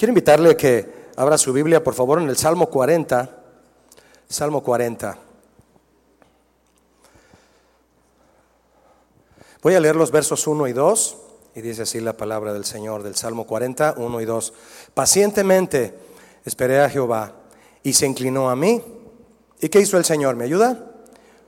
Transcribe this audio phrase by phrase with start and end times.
[0.00, 3.28] Quiero invitarle a que abra su Biblia, por favor, en el Salmo 40.
[4.26, 5.18] Salmo 40.
[9.60, 11.16] Voy a leer los versos 1 y 2,
[11.54, 14.54] y dice así la palabra del Señor del Salmo 40, 1 y 2.
[14.94, 15.98] Pacientemente
[16.46, 17.34] esperé a Jehová,
[17.82, 18.82] y se inclinó a mí.
[19.60, 20.34] ¿Y qué hizo el Señor?
[20.34, 20.92] ¿Me ayuda?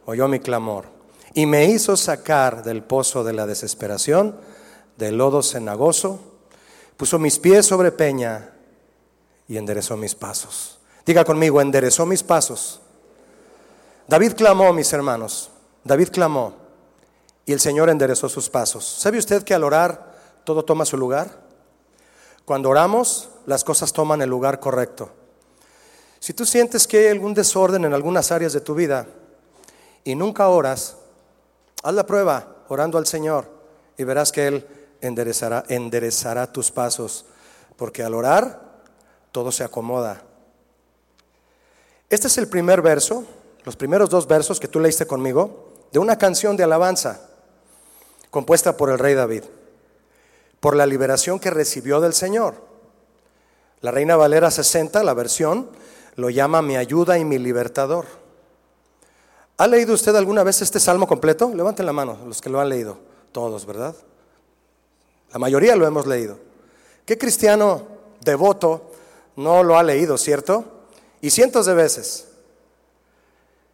[0.04, 0.84] Oyó mi clamor,
[1.32, 4.36] y me hizo sacar del pozo de la desesperación,
[4.98, 6.31] del lodo cenagoso,
[6.96, 8.52] puso mis pies sobre peña
[9.48, 10.78] y enderezó mis pasos.
[11.04, 12.80] Diga conmigo, enderezó mis pasos.
[14.06, 15.50] David clamó, mis hermanos,
[15.84, 16.54] David clamó
[17.44, 18.84] y el Señor enderezó sus pasos.
[18.84, 21.40] ¿Sabe usted que al orar todo toma su lugar?
[22.44, 25.10] Cuando oramos, las cosas toman el lugar correcto.
[26.20, 29.06] Si tú sientes que hay algún desorden en algunas áreas de tu vida
[30.04, 30.96] y nunca oras,
[31.82, 33.48] haz la prueba orando al Señor
[33.96, 34.66] y verás que Él
[35.02, 37.26] enderezará, enderezará tus pasos,
[37.76, 38.72] porque al orar
[39.32, 40.22] todo se acomoda.
[42.08, 43.24] Este es el primer verso,
[43.64, 47.28] los primeros dos versos que tú leíste conmigo, de una canción de alabanza
[48.30, 49.44] compuesta por el rey David,
[50.60, 52.54] por la liberación que recibió del Señor.
[53.80, 55.68] La Reina Valera 60, la versión,
[56.16, 58.06] lo llama mi ayuda y mi libertador.
[59.58, 61.52] ¿Ha leído usted alguna vez este salmo completo?
[61.54, 62.98] Levanten la mano, los que lo han leído.
[63.32, 63.94] Todos, ¿verdad?
[65.32, 66.38] La mayoría lo hemos leído.
[67.06, 67.86] ¿Qué cristiano
[68.20, 68.90] devoto
[69.36, 70.64] no lo ha leído, cierto?
[71.20, 72.28] Y cientos de veces.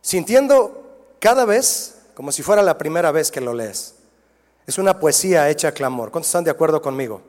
[0.01, 0.85] Sintiendo
[1.19, 3.95] cada vez como si fuera la primera vez que lo lees.
[4.67, 6.11] Es una poesía hecha a clamor.
[6.11, 7.23] ¿Cuántos están de acuerdo conmigo?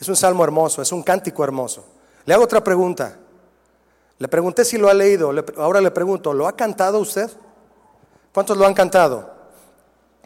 [0.00, 1.84] Es un salmo hermoso, es un cántico hermoso.
[2.24, 3.16] Le hago otra pregunta.
[4.18, 7.30] Le pregunté si lo ha leído, ahora le pregunto, ¿lo ha cantado usted?
[8.32, 9.30] ¿Cuántos lo han cantado?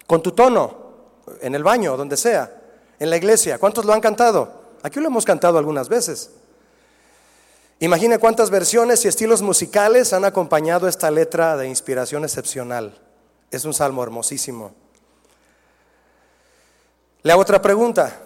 [0.06, 0.76] Con tu tono,
[1.40, 2.61] en el baño, donde sea
[3.02, 3.58] en la iglesia.
[3.58, 4.62] ¿Cuántos lo han cantado?
[4.80, 6.30] Aquí lo hemos cantado algunas veces.
[7.80, 12.96] Imagine cuántas versiones y estilos musicales han acompañado esta letra de inspiración excepcional.
[13.50, 14.72] Es un salmo hermosísimo.
[17.24, 18.20] Le hago otra pregunta.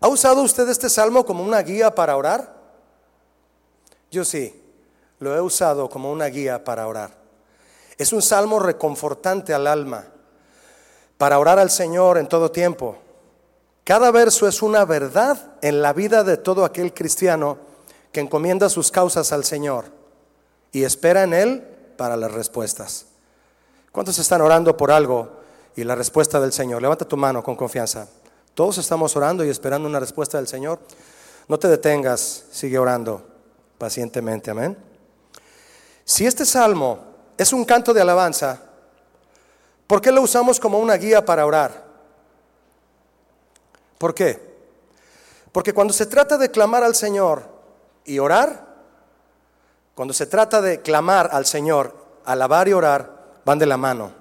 [0.00, 2.54] ¿Ha usado usted este salmo como una guía para orar?
[4.12, 4.54] Yo sí,
[5.18, 7.10] lo he usado como una guía para orar.
[7.98, 10.06] Es un salmo reconfortante al alma,
[11.18, 12.98] para orar al Señor en todo tiempo.
[13.86, 17.56] Cada verso es una verdad en la vida de todo aquel cristiano
[18.10, 19.84] que encomienda sus causas al Señor
[20.72, 21.62] y espera en Él
[21.96, 23.06] para las respuestas.
[23.92, 25.30] ¿Cuántos están orando por algo
[25.76, 26.82] y la respuesta del Señor?
[26.82, 28.08] Levanta tu mano con confianza.
[28.54, 30.80] Todos estamos orando y esperando una respuesta del Señor.
[31.46, 33.24] No te detengas, sigue orando
[33.78, 34.76] pacientemente, amén.
[36.04, 36.98] Si este salmo
[37.38, 38.62] es un canto de alabanza,
[39.86, 41.85] ¿por qué lo usamos como una guía para orar?
[43.98, 44.40] ¿Por qué?
[45.52, 47.48] Porque cuando se trata de clamar al Señor
[48.04, 48.66] y orar,
[49.94, 54.12] cuando se trata de clamar al Señor, alabar y orar, van de la mano.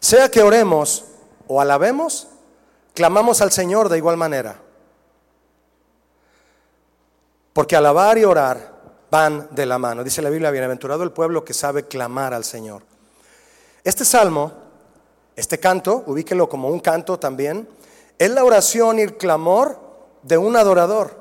[0.00, 1.04] Sea que oremos
[1.46, 2.28] o alabemos,
[2.94, 4.60] clamamos al Señor de igual manera.
[7.52, 8.72] Porque alabar y orar
[9.10, 10.04] van de la mano.
[10.04, 12.82] Dice la Biblia, bienaventurado el pueblo que sabe clamar al Señor.
[13.84, 14.52] Este salmo,
[15.34, 17.68] este canto, ubíquelo como un canto también,
[18.18, 19.80] es la oración y el clamor
[20.22, 21.16] de un adorador,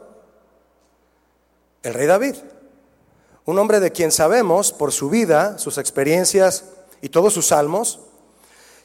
[1.84, 2.36] el rey David.
[3.46, 6.66] Un hombre de quien sabemos por su vida, sus experiencias
[7.02, 8.02] y todos sus salmos,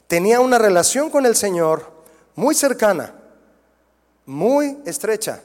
[0.07, 1.91] tenía una relación con el Señor
[2.35, 3.13] muy cercana,
[4.25, 5.41] muy estrecha,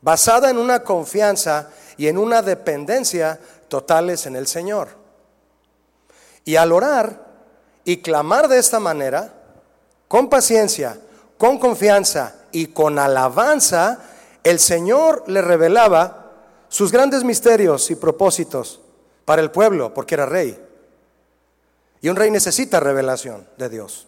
[0.00, 4.88] basada en una confianza y en una dependencia totales en el Señor.
[6.44, 7.26] Y al orar
[7.84, 9.32] y clamar de esta manera,
[10.06, 10.98] con paciencia,
[11.42, 13.98] con confianza y con alabanza,
[14.44, 16.30] el Señor le revelaba
[16.68, 18.80] sus grandes misterios y propósitos
[19.24, 20.56] para el pueblo, porque era rey.
[22.00, 24.06] Y un rey necesita revelación de Dios.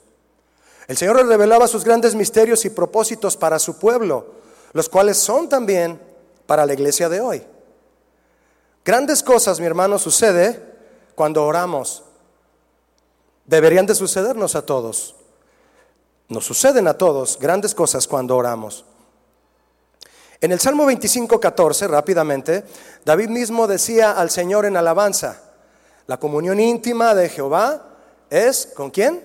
[0.86, 4.26] El Señor le revelaba sus grandes misterios y propósitos para su pueblo,
[4.72, 6.00] los cuales son también
[6.46, 7.44] para la iglesia de hoy.
[8.84, 10.62] Grandes cosas, mi hermano, sucede
[11.16, 12.04] cuando oramos.
[13.44, 15.16] Deberían de sucedernos a todos.
[16.28, 18.84] Nos suceden a todos grandes cosas cuando oramos.
[20.40, 22.64] En el Salmo 25, 14, rápidamente,
[23.04, 25.40] David mismo decía al Señor en alabanza,
[26.06, 27.96] la comunión íntima de Jehová
[28.30, 29.22] es con quién?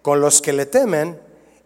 [0.00, 1.20] Con los que le temen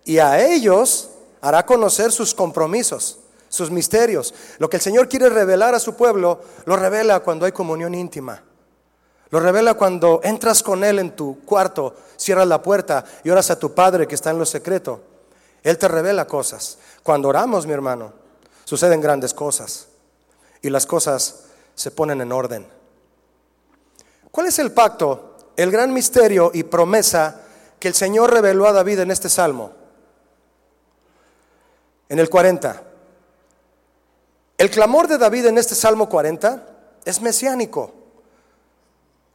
[0.04, 1.10] y a ellos
[1.40, 3.18] hará conocer sus compromisos,
[3.48, 4.34] sus misterios.
[4.58, 8.42] Lo que el Señor quiere revelar a su pueblo, lo revela cuando hay comunión íntima.
[9.31, 13.58] Lo revela cuando entras con Él en tu cuarto, cierras la puerta y oras a
[13.58, 15.00] tu Padre que está en lo secreto.
[15.62, 16.78] Él te revela cosas.
[17.02, 18.12] Cuando oramos, mi hermano,
[18.64, 19.88] suceden grandes cosas.
[20.62, 21.44] y las cosas
[21.75, 22.67] se ponen en orden.
[24.32, 27.43] ¿Cuál es el pacto, el gran misterio y promesa
[27.78, 29.73] que el Señor reveló a David en este salmo?
[32.08, 32.82] En el 40.
[34.58, 36.67] El clamor de David en este salmo 40
[37.05, 37.93] es mesiánico.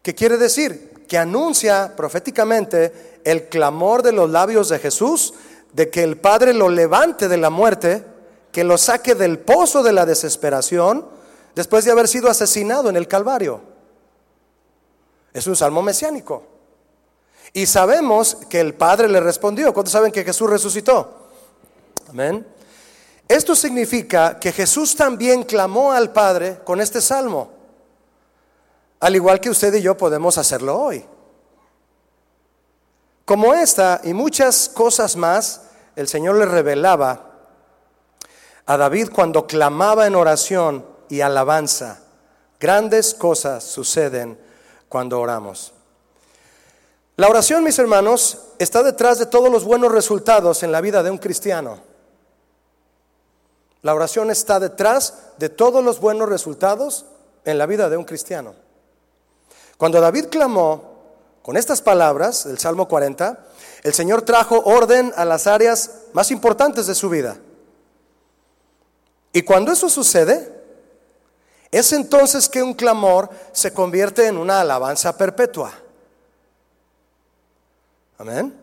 [0.02, 1.06] ¿Qué quiere decir?
[1.08, 5.34] Que anuncia proféticamente el clamor de los labios de Jesús
[5.74, 8.04] de que el Padre lo levante de la muerte,
[8.52, 11.06] que lo saque del pozo de la desesperación
[11.56, 13.62] después de haber sido asesinado en el Calvario.
[15.34, 16.44] Es un salmo mesiánico.
[17.54, 19.74] Y sabemos que el Padre le respondió.
[19.74, 21.30] ¿Cuántos saben que Jesús resucitó?
[22.10, 22.46] Amén.
[23.28, 27.50] Esto significa que Jesús también clamó al Padre con este salmo,
[29.02, 31.04] al igual que usted y yo podemos hacerlo hoy.
[33.26, 35.64] Como esta y muchas cosas más,
[35.96, 37.32] el Señor le revelaba
[38.66, 42.00] a David cuando clamaba en oración y alabanza.
[42.60, 44.40] Grandes cosas suceden
[44.88, 45.74] cuando oramos.
[47.16, 51.10] La oración, mis hermanos, está detrás de todos los buenos resultados en la vida de
[51.10, 51.80] un cristiano.
[53.82, 57.06] La oración está detrás de todos los buenos resultados
[57.46, 58.54] en la vida de un cristiano.
[59.82, 60.92] Cuando David clamó,
[61.42, 63.48] con estas palabras del Salmo 40,
[63.82, 67.40] el Señor trajo orden a las áreas más importantes de su vida.
[69.34, 70.54] Y cuando eso sucede,
[71.72, 75.74] es entonces que un clamor se convierte en una alabanza perpetua.
[78.20, 78.56] Amén.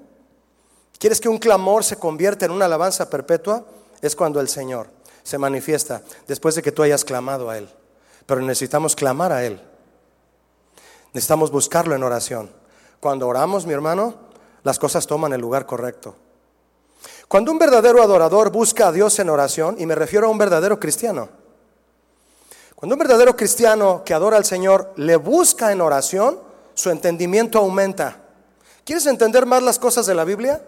[1.00, 3.66] ¿Quieres que un clamor se convierta en una alabanza perpetua?
[4.00, 4.88] Es cuando el Señor
[5.24, 7.68] se manifiesta después de que tú hayas clamado a Él.
[8.24, 9.60] Pero necesitamos clamar a Él.
[11.12, 12.50] Necesitamos buscarlo en oración.
[13.00, 14.14] Cuando oramos, mi hermano,
[14.62, 16.14] las cosas toman el lugar correcto.
[17.28, 20.80] Cuando un verdadero adorador busca a Dios en oración, y me refiero a un verdadero
[20.80, 21.28] cristiano,
[22.74, 26.38] cuando un verdadero cristiano que adora al Señor le busca en oración,
[26.74, 28.20] su entendimiento aumenta.
[28.84, 30.62] ¿Quieres entender más las cosas de la Biblia?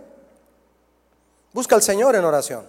[1.53, 2.67] Busca al Señor en oración.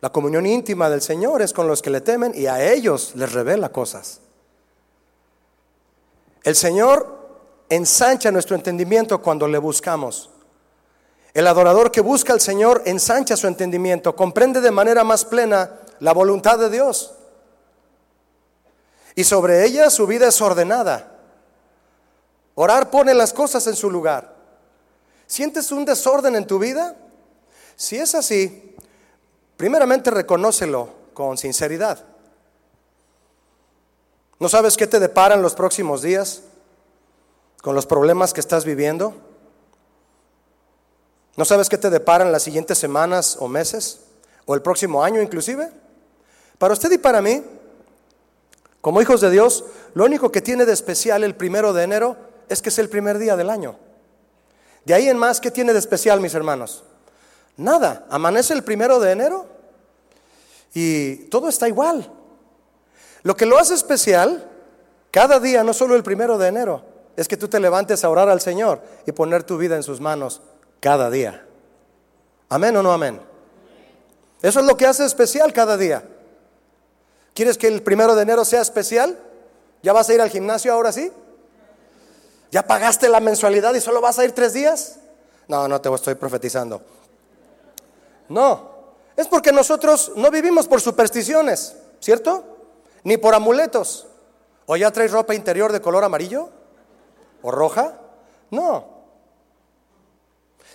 [0.00, 3.32] La comunión íntima del Señor es con los que le temen y a ellos les
[3.32, 4.20] revela cosas.
[6.44, 7.14] El Señor
[7.70, 10.30] ensancha nuestro entendimiento cuando le buscamos.
[11.32, 16.12] El adorador que busca al Señor ensancha su entendimiento, comprende de manera más plena la
[16.12, 17.14] voluntad de Dios.
[19.16, 21.12] Y sobre ella su vida es ordenada.
[22.54, 24.34] Orar pone las cosas en su lugar.
[25.26, 26.94] ¿Sientes un desorden en tu vida?
[27.74, 28.76] Si es así,
[29.56, 32.13] primeramente reconócelo con sinceridad.
[34.44, 36.42] ¿No sabes qué te deparan los próximos días?
[37.62, 39.14] con los problemas que estás viviendo?
[41.34, 44.00] ¿No sabes qué te deparan las siguientes semanas o meses?
[44.44, 45.70] ¿O el próximo año inclusive?
[46.58, 47.42] Para usted y para mí,
[48.82, 49.64] como hijos de Dios,
[49.94, 52.14] lo único que tiene de especial el primero de enero
[52.50, 53.78] es que es el primer día del año.
[54.84, 56.84] De ahí en más, ¿qué tiene de especial, mis hermanos?
[57.56, 59.46] Nada, amanece el primero de enero
[60.74, 62.12] y todo está igual.
[63.24, 64.48] Lo que lo hace especial,
[65.10, 66.84] cada día, no solo el primero de enero,
[67.16, 70.00] es que tú te levantes a orar al Señor y poner tu vida en sus
[70.00, 70.42] manos
[70.78, 71.46] cada día.
[72.50, 73.20] Amén o no amén.
[74.42, 76.04] Eso es lo que hace especial cada día.
[77.32, 79.18] ¿Quieres que el primero de enero sea especial?
[79.82, 81.10] ¿Ya vas a ir al gimnasio ahora sí?
[82.50, 84.96] ¿Ya pagaste la mensualidad y solo vas a ir tres días?
[85.48, 86.82] No, no te estoy profetizando.
[88.28, 88.70] No,
[89.16, 92.53] es porque nosotros no vivimos por supersticiones, ¿cierto?
[93.04, 94.06] Ni por amuletos.
[94.66, 96.50] ¿O ya traes ropa interior de color amarillo?
[97.44, 98.00] o roja?
[98.50, 98.86] No.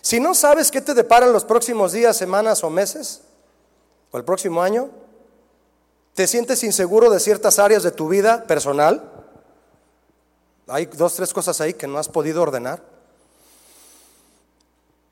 [0.01, 3.21] Si no sabes qué te deparan los próximos días, semanas o meses,
[4.11, 4.89] o el próximo año,
[6.13, 9.11] te sientes inseguro de ciertas áreas de tu vida personal,
[10.67, 12.83] hay dos, tres cosas ahí que no has podido ordenar.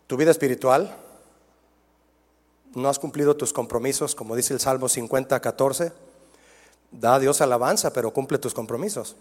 [0.05, 0.95] Tu vida espiritual,
[2.75, 5.91] no has cumplido tus compromisos, como dice el Salmo 50, 14.
[6.91, 9.15] Da a Dios alabanza, pero cumple tus compromisos.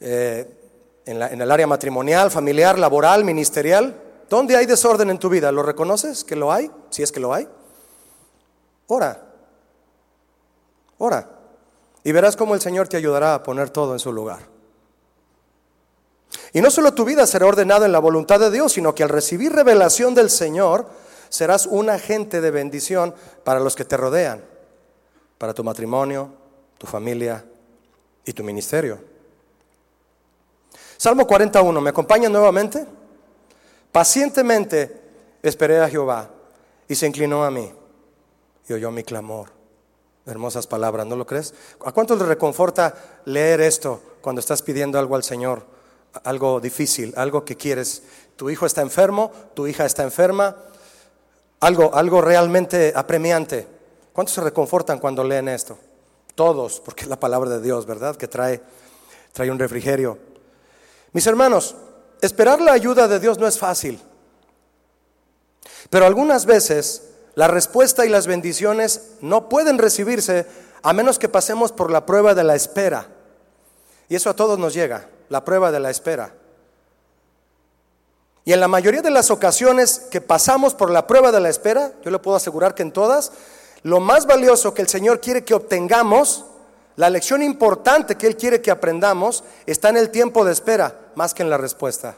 [0.00, 0.46] Eh,
[1.06, 4.00] en, el área matrimonial, familiar, laboral, ministerial.
[4.28, 5.52] ¿Dónde hay desorden en tu vida?
[5.52, 6.70] ¿Lo reconoces que lo hay?
[6.90, 7.48] Si es que lo hay.
[8.86, 9.22] Ora.
[10.98, 11.28] Ora.
[12.02, 14.40] Y verás cómo el Señor te ayudará a poner todo en su lugar.
[16.52, 19.08] Y no solo tu vida será ordenada en la voluntad de Dios, sino que al
[19.08, 20.86] recibir revelación del Señor,
[21.28, 24.44] serás un agente de bendición para los que te rodean,
[25.44, 26.30] para tu matrimonio,
[26.78, 27.44] tu familia
[28.24, 28.98] y tu ministerio.
[30.96, 32.86] Salmo 41, ¿me acompaña nuevamente?
[33.92, 35.02] Pacientemente
[35.42, 36.30] esperé a Jehová
[36.88, 37.70] y se inclinó a mí
[38.66, 39.50] y oyó mi clamor
[40.24, 41.52] Hermosas palabras, ¿no lo crees?
[41.84, 42.94] ¿A cuántos les reconforta
[43.26, 45.66] leer esto cuando estás pidiendo algo al Señor?
[46.24, 48.02] Algo difícil, algo que quieres.
[48.36, 50.56] Tu hijo está enfermo, tu hija está enferma,
[51.60, 53.73] algo, algo realmente apremiante.
[54.14, 55.76] ¿Cuántos se reconfortan cuando leen esto?
[56.36, 58.14] Todos, porque es la palabra de Dios, ¿verdad?
[58.14, 58.62] Que trae,
[59.32, 60.18] trae un refrigerio.
[61.12, 61.74] Mis hermanos,
[62.20, 64.00] esperar la ayuda de Dios no es fácil.
[65.90, 70.46] Pero algunas veces la respuesta y las bendiciones no pueden recibirse
[70.84, 73.08] a menos que pasemos por la prueba de la espera.
[74.08, 76.32] Y eso a todos nos llega, la prueba de la espera.
[78.44, 81.92] Y en la mayoría de las ocasiones que pasamos por la prueba de la espera,
[82.04, 83.32] yo le puedo asegurar que en todas,
[83.84, 86.46] lo más valioso que el Señor quiere que obtengamos,
[86.96, 91.34] la lección importante que Él quiere que aprendamos, está en el tiempo de espera más
[91.34, 92.16] que en la respuesta.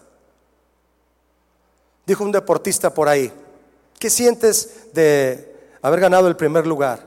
[2.06, 3.32] Dijo un deportista por ahí,
[3.98, 7.04] ¿qué sientes de haber ganado el primer lugar?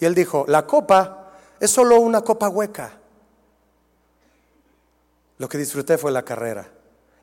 [0.00, 2.98] Y él dijo, la copa es solo una copa hueca.
[5.38, 6.68] Lo que disfruté fue la carrera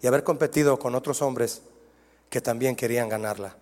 [0.02, 1.62] y haber competido con otros hombres
[2.30, 3.58] que también querían ganarla.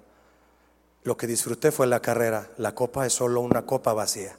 [1.06, 4.36] Lo que disfruté fue la carrera, la copa es solo una copa vacía.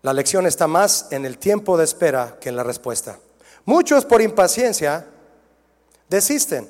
[0.00, 3.18] La lección está más en el tiempo de espera que en la respuesta.
[3.66, 5.06] Muchos por impaciencia
[6.08, 6.66] desisten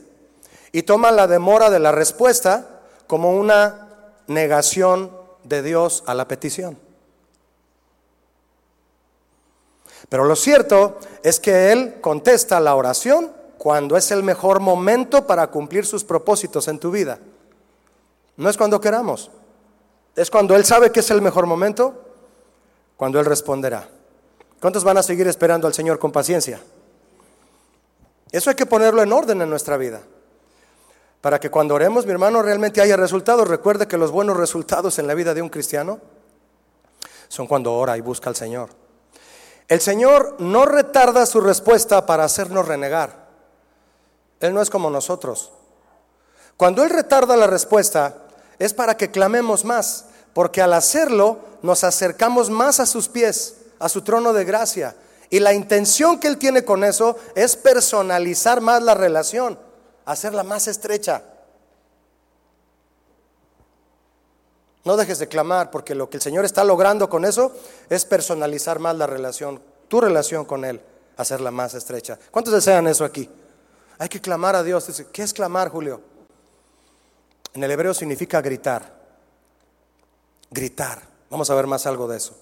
[0.72, 3.90] y toman la demora de la respuesta como una
[4.26, 6.76] negación de Dios a la petición.
[10.08, 13.37] Pero lo cierto es que Él contesta la oración
[13.68, 17.18] cuando es el mejor momento para cumplir sus propósitos en tu vida.
[18.38, 19.30] No es cuando queramos,
[20.16, 22.02] es cuando Él sabe que es el mejor momento,
[22.96, 23.86] cuando Él responderá.
[24.58, 26.62] ¿Cuántos van a seguir esperando al Señor con paciencia?
[28.32, 30.00] Eso hay que ponerlo en orden en nuestra vida.
[31.20, 33.46] Para que cuando oremos, mi hermano, realmente haya resultados.
[33.46, 36.00] Recuerde que los buenos resultados en la vida de un cristiano
[37.28, 38.70] son cuando ora y busca al Señor.
[39.68, 43.27] El Señor no retarda su respuesta para hacernos renegar.
[44.40, 45.52] Él no es como nosotros.
[46.56, 48.16] Cuando Él retarda la respuesta
[48.58, 53.88] es para que clamemos más, porque al hacerlo nos acercamos más a sus pies, a
[53.88, 54.96] su trono de gracia.
[55.30, 59.58] Y la intención que Él tiene con eso es personalizar más la relación
[60.08, 61.22] hacerla más estrecha.
[64.84, 67.52] No dejes de clamar, porque lo que el Señor está logrando con eso
[67.90, 70.80] es personalizar más la relación, tu relación con Él,
[71.18, 72.18] hacerla más estrecha.
[72.30, 73.28] ¿Cuántos desean eso aquí?
[73.98, 75.04] Hay que clamar a Dios.
[75.12, 76.00] ¿Qué es clamar, Julio?
[77.54, 78.96] En el hebreo significa gritar.
[80.50, 81.02] Gritar.
[81.30, 82.34] Vamos a ver más algo de eso.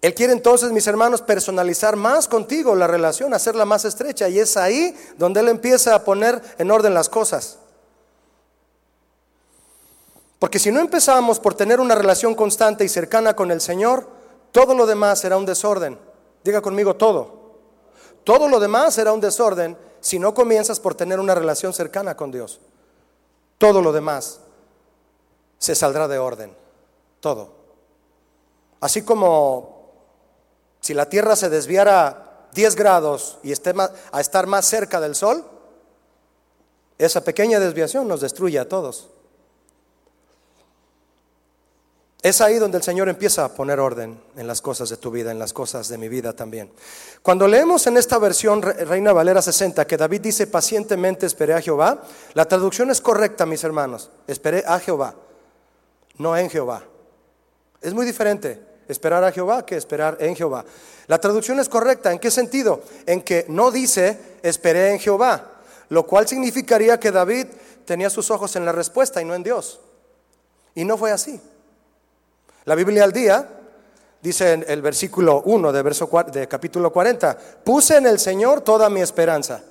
[0.00, 4.28] Él quiere entonces, mis hermanos, personalizar más contigo la relación, hacerla más estrecha.
[4.28, 7.58] Y es ahí donde Él empieza a poner en orden las cosas.
[10.38, 14.08] Porque si no empezamos por tener una relación constante y cercana con el Señor,
[14.52, 15.98] todo lo demás será un desorden.
[16.44, 17.38] Diga conmigo todo.
[18.22, 22.30] Todo lo demás será un desorden si no comienzas por tener una relación cercana con
[22.30, 22.60] Dios.
[23.58, 24.40] Todo lo demás
[25.58, 26.54] se saldrá de orden.
[27.20, 27.52] Todo.
[28.80, 29.90] Así como
[30.80, 35.44] si la Tierra se desviara 10 grados y esté a estar más cerca del Sol,
[36.98, 39.08] esa pequeña desviación nos destruye a todos.
[42.20, 45.30] Es ahí donde el Señor empieza a poner orden en las cosas de tu vida,
[45.30, 46.72] en las cosas de mi vida también.
[47.22, 52.02] Cuando leemos en esta versión Reina Valera 60 que David dice pacientemente esperé a Jehová,
[52.34, 54.10] la traducción es correcta, mis hermanos.
[54.26, 55.14] Esperé a Jehová,
[56.16, 56.82] no en Jehová.
[57.80, 60.64] Es muy diferente esperar a Jehová que esperar en Jehová.
[61.06, 62.10] La traducción es correcta.
[62.10, 62.82] ¿En qué sentido?
[63.06, 65.52] En que no dice esperé en Jehová,
[65.88, 67.46] lo cual significaría que David
[67.84, 69.78] tenía sus ojos en la respuesta y no en Dios.
[70.74, 71.40] Y no fue así.
[72.64, 73.48] La Biblia al día
[74.20, 78.90] dice en el versículo 1 de, verso, de capítulo 40, puse en el Señor toda
[78.90, 79.62] mi esperanza.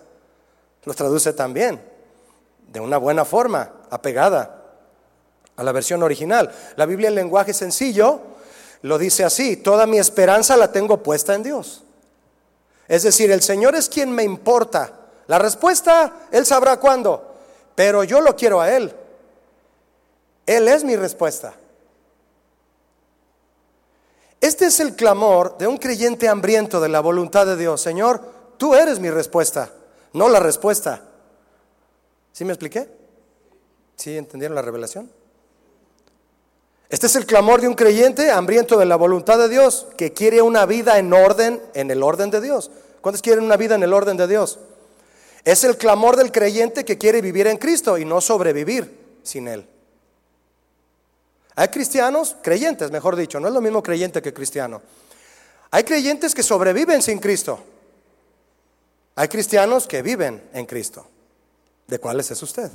[0.86, 1.82] Lo traduce también,
[2.68, 4.64] de una buena forma, apegada
[5.56, 6.52] a la versión original.
[6.76, 8.22] La Biblia en lenguaje sencillo
[8.84, 11.84] lo dice así, toda mi esperanza la tengo puesta en Dios.
[12.88, 14.94] Es decir, el Señor es quien me importa.
[15.28, 17.36] La respuesta, Él sabrá cuándo,
[17.76, 18.94] pero yo lo quiero a Él.
[20.46, 21.54] Él es mi respuesta.
[24.48, 27.82] Este es el clamor de un creyente hambriento de la voluntad de Dios.
[27.82, 28.22] Señor,
[28.56, 29.74] tú eres mi respuesta,
[30.14, 31.02] no la respuesta.
[32.32, 32.88] ¿Sí me expliqué?
[33.98, 35.12] ¿Sí entendieron la revelación?
[36.88, 40.42] Este es el clamor de un creyente hambriento de la voluntad de Dios, que quiere
[40.42, 42.72] una vida en orden, en el orden de Dios.
[43.02, 44.60] ¿Cuántos quieren una vida en el orden de Dios?
[45.44, 49.68] Es el clamor del creyente que quiere vivir en Cristo y no sobrevivir sin Él.
[51.60, 54.80] Hay cristianos, creyentes, mejor dicho, no es lo mismo creyente que cristiano.
[55.72, 57.60] Hay creyentes que sobreviven sin Cristo.
[59.16, 61.08] Hay cristianos que viven en Cristo.
[61.88, 62.70] ¿De cuáles es usted?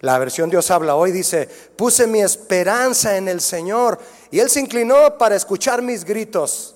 [0.00, 3.98] La versión Dios habla hoy dice, puse mi esperanza en el Señor
[4.30, 6.74] y Él se inclinó para escuchar mis gritos.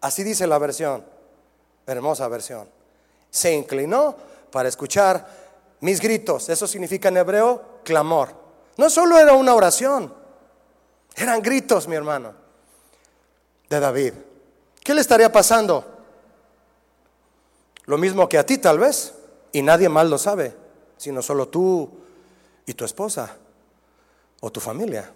[0.00, 1.04] Así dice la versión,
[1.86, 2.68] hermosa versión.
[3.30, 4.16] Se inclinó
[4.50, 5.28] para escuchar
[5.78, 6.48] mis gritos.
[6.48, 8.47] Eso significa en hebreo clamor.
[8.78, 10.14] No solo era una oración,
[11.14, 12.32] eran gritos, mi hermano,
[13.68, 14.14] de David.
[14.82, 15.84] ¿Qué le estaría pasando?
[17.84, 19.12] Lo mismo que a ti tal vez,
[19.52, 20.68] y nadie más lo sabe
[20.98, 21.88] sino solo tú
[22.66, 23.36] y tu esposa
[24.40, 25.10] o tu familia.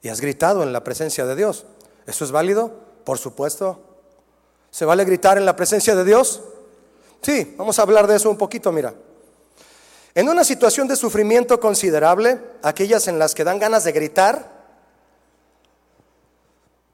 [0.00, 1.66] Y has gritado en la presencia de Dios.
[2.06, 2.72] ¿Eso es válido?
[3.04, 3.80] Por supuesto.
[4.70, 6.40] ¿Se vale gritar en la presencia de Dios?
[7.20, 8.94] Sí, vamos a hablar de eso un poquito, mira.
[10.18, 14.50] En una situación de sufrimiento considerable, aquellas en las que dan ganas de gritar,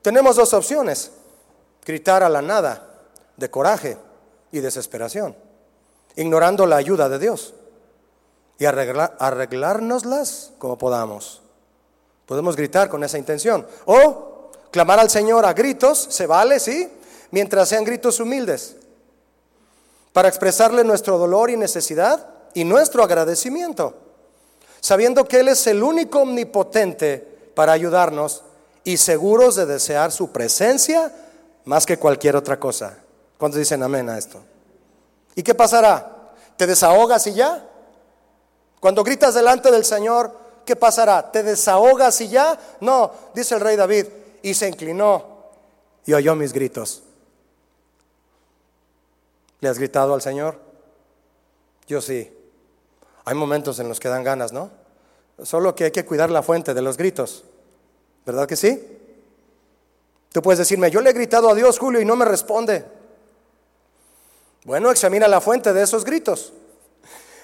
[0.02, 1.10] tenemos dos opciones.
[1.86, 2.86] Gritar a la nada,
[3.38, 3.96] de coraje
[4.52, 5.34] y desesperación,
[6.16, 7.54] ignorando la ayuda de Dios
[8.58, 11.40] y arreglárnoslas como podamos.
[12.26, 13.66] Podemos gritar con esa intención.
[13.86, 16.92] O clamar al Señor a gritos, se vale, ¿sí?
[17.30, 18.76] Mientras sean gritos humildes.
[20.12, 23.94] Para expresarle nuestro dolor y necesidad y nuestro agradecimiento.
[24.80, 27.18] Sabiendo que Él es el único omnipotente
[27.54, 28.42] para ayudarnos
[28.84, 31.12] y seguros de desear su presencia
[31.64, 32.98] más que cualquier otra cosa.
[33.38, 34.40] ¿Cuántos dicen amén a esto?
[35.34, 36.32] ¿Y qué pasará?
[36.56, 37.66] ¿Te desahogas y ya?
[38.78, 40.32] Cuando gritas delante del Señor,
[40.64, 41.32] ¿qué pasará?
[41.32, 42.58] ¿Te desahogas y ya?
[42.80, 44.06] No, dice el rey David,
[44.42, 45.24] y se inclinó
[46.04, 47.02] y oyó mis gritos.
[49.60, 50.60] ¿Le has gritado al Señor?
[51.86, 52.30] Yo sí.
[53.24, 54.70] Hay momentos en los que dan ganas, ¿no?
[55.42, 57.44] Solo que hay que cuidar la fuente de los gritos.
[58.24, 58.80] ¿Verdad que sí?
[60.32, 62.84] Tú puedes decirme, yo le he gritado a Dios, Julio, y no me responde.
[64.64, 66.52] Bueno, examina la fuente de esos gritos.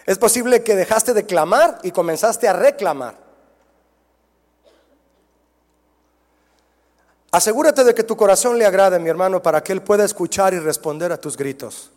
[0.07, 3.17] Es posible que dejaste de clamar y comenzaste a reclamar.
[7.31, 10.59] Asegúrate de que tu corazón le agrade, mi hermano, para que Él pueda escuchar y
[10.59, 11.93] responder a tus gritos.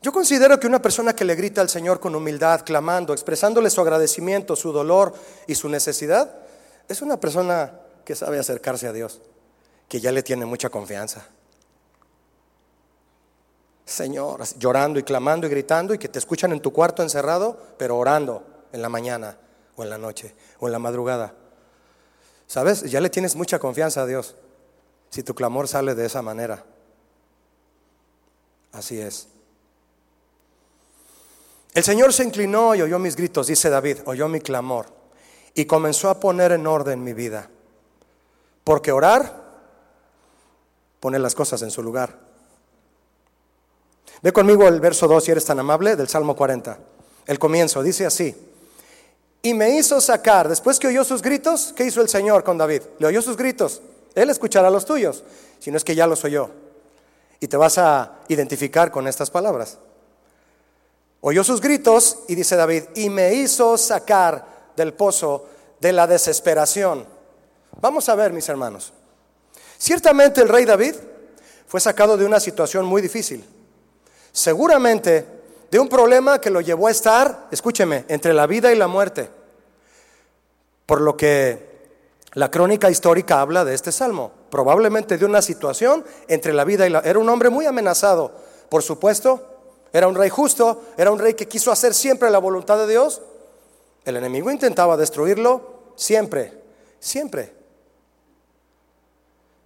[0.00, 3.80] Yo considero que una persona que le grita al Señor con humildad, clamando, expresándole su
[3.80, 5.12] agradecimiento, su dolor
[5.46, 6.36] y su necesidad,
[6.88, 9.20] es una persona que sabe acercarse a Dios,
[9.88, 11.26] que ya le tiene mucha confianza.
[13.84, 17.96] Señor, llorando y clamando y gritando y que te escuchan en tu cuarto encerrado, pero
[17.96, 19.36] orando en la mañana
[19.76, 21.34] o en la noche o en la madrugada.
[22.46, 22.82] ¿Sabes?
[22.82, 24.36] Ya le tienes mucha confianza a Dios
[25.10, 26.64] si tu clamor sale de esa manera.
[28.72, 29.28] Así es.
[31.74, 34.86] El Señor se inclinó y oyó mis gritos, dice David, oyó mi clamor
[35.54, 37.50] y comenzó a poner en orden mi vida.
[38.64, 39.48] Porque orar
[41.00, 42.18] pone las cosas en su lugar.
[44.22, 46.78] Ve conmigo el verso 2, si eres tan amable, del Salmo 40.
[47.26, 48.34] El comienzo dice así.
[49.42, 52.82] Y me hizo sacar, después que oyó sus gritos, ¿qué hizo el Señor con David?
[52.98, 53.80] Le oyó sus gritos.
[54.14, 55.22] Él escuchará los tuyos,
[55.60, 56.50] si no es que ya los oyó.
[57.38, 59.78] Y te vas a identificar con estas palabras.
[61.20, 65.48] Oyó sus gritos y dice David, y me hizo sacar del pozo
[65.80, 67.06] de la desesperación.
[67.80, 68.92] Vamos a ver, mis hermanos.
[69.78, 70.94] Ciertamente el rey David
[71.66, 73.44] fue sacado de una situación muy difícil
[74.38, 75.26] seguramente
[75.70, 79.28] de un problema que lo llevó a estar, escúcheme, entre la vida y la muerte.
[80.86, 81.68] Por lo que
[82.34, 86.90] la crónica histórica habla de este salmo, probablemente de una situación entre la vida y
[86.90, 87.00] la...
[87.00, 88.32] Era un hombre muy amenazado,
[88.68, 89.57] por supuesto,
[89.92, 93.22] era un rey justo, era un rey que quiso hacer siempre la voluntad de Dios.
[94.04, 96.52] El enemigo intentaba destruirlo siempre,
[96.98, 97.52] siempre.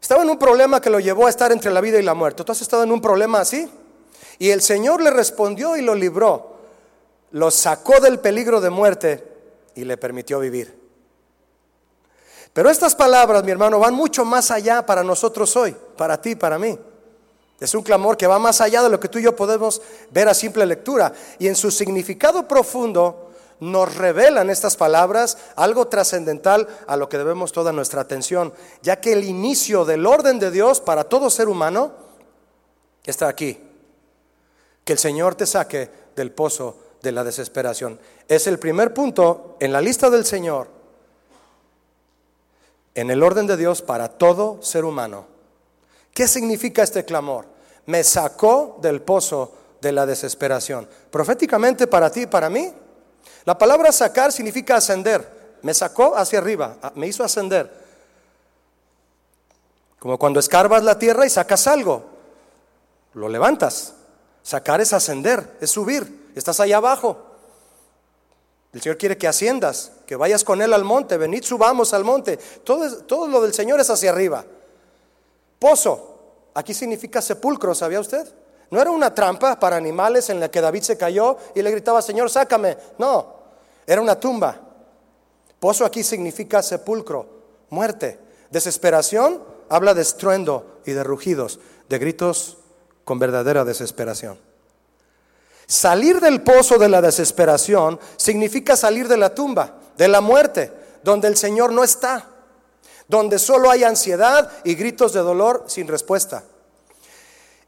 [0.00, 2.42] Estaba en un problema que lo llevó a estar entre la vida y la muerte.
[2.44, 3.70] ¿Tú has estado en un problema así?
[4.38, 6.56] Y el Señor le respondió y lo libró.
[7.30, 9.24] Lo sacó del peligro de muerte
[9.74, 10.82] y le permitió vivir.
[12.52, 16.58] Pero estas palabras, mi hermano, van mucho más allá para nosotros hoy, para ti, para
[16.58, 16.78] mí.
[17.60, 20.28] Es un clamor que va más allá de lo que tú y yo podemos ver
[20.28, 21.12] a simple lectura.
[21.38, 27.52] Y en su significado profundo nos revelan estas palabras algo trascendental a lo que debemos
[27.52, 31.92] toda nuestra atención, ya que el inicio del orden de Dios para todo ser humano
[33.04, 33.58] está aquí
[34.84, 37.98] que el Señor te saque del pozo de la desesperación.
[38.28, 40.68] Es el primer punto en la lista del Señor,
[42.94, 45.26] en el orden de Dios para todo ser humano.
[46.14, 47.46] ¿Qué significa este clamor?
[47.86, 50.88] Me sacó del pozo de la desesperación.
[51.10, 52.72] Proféticamente para ti y para mí,
[53.44, 55.56] La palabra sacar significa ascender.
[55.62, 57.70] Me sacó hacia arriba, me hizo ascender.
[59.98, 62.04] Como cuando escarbas la tierra y sacas algo,
[63.14, 63.94] lo levantas.
[64.42, 66.30] Sacar es ascender, es subir.
[66.34, 67.16] Estás allá abajo.
[68.72, 71.16] El Señor quiere que asciendas, que vayas con Él al monte.
[71.16, 72.36] Venid, subamos al monte.
[72.36, 74.44] Todo, todo lo del Señor es hacia arriba.
[75.62, 78.26] Pozo, aquí significa sepulcro, ¿sabía usted?
[78.72, 82.02] No era una trampa para animales en la que David se cayó y le gritaba,
[82.02, 82.76] Señor, sácame.
[82.98, 83.32] No,
[83.86, 84.60] era una tumba.
[85.60, 87.28] Pozo aquí significa sepulcro,
[87.70, 88.18] muerte.
[88.50, 92.56] Desesperación habla de estruendo y de rugidos, de gritos
[93.04, 94.40] con verdadera desesperación.
[95.68, 100.72] Salir del pozo de la desesperación significa salir de la tumba, de la muerte,
[101.04, 102.31] donde el Señor no está,
[103.12, 106.44] donde solo hay ansiedad y gritos de dolor sin respuesta.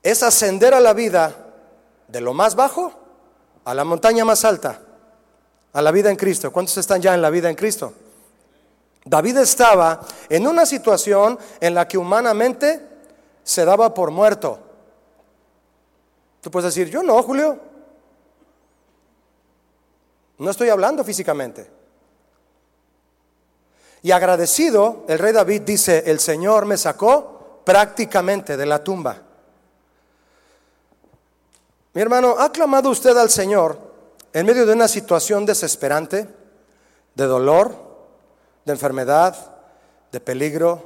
[0.02, 1.36] Es ascender a la vida
[2.08, 2.94] de lo más bajo
[3.62, 4.80] a la montaña más alta,
[5.74, 6.50] a la vida en Cristo.
[6.50, 7.92] ¿Cuántos están ya en la vida en Cristo?
[9.04, 12.80] David estaba en una situación en la que humanamente
[13.42, 14.58] se daba por muerto.
[16.40, 17.58] Tú puedes decir, yo no, Julio.
[20.38, 21.83] No estoy hablando físicamente.
[24.04, 29.16] Y agradecido, el rey David dice, el Señor me sacó prácticamente de la tumba.
[31.94, 33.78] Mi hermano, ¿ha clamado usted al Señor
[34.30, 36.28] en medio de una situación desesperante,
[37.14, 37.74] de dolor,
[38.66, 39.36] de enfermedad,
[40.12, 40.82] de peligro,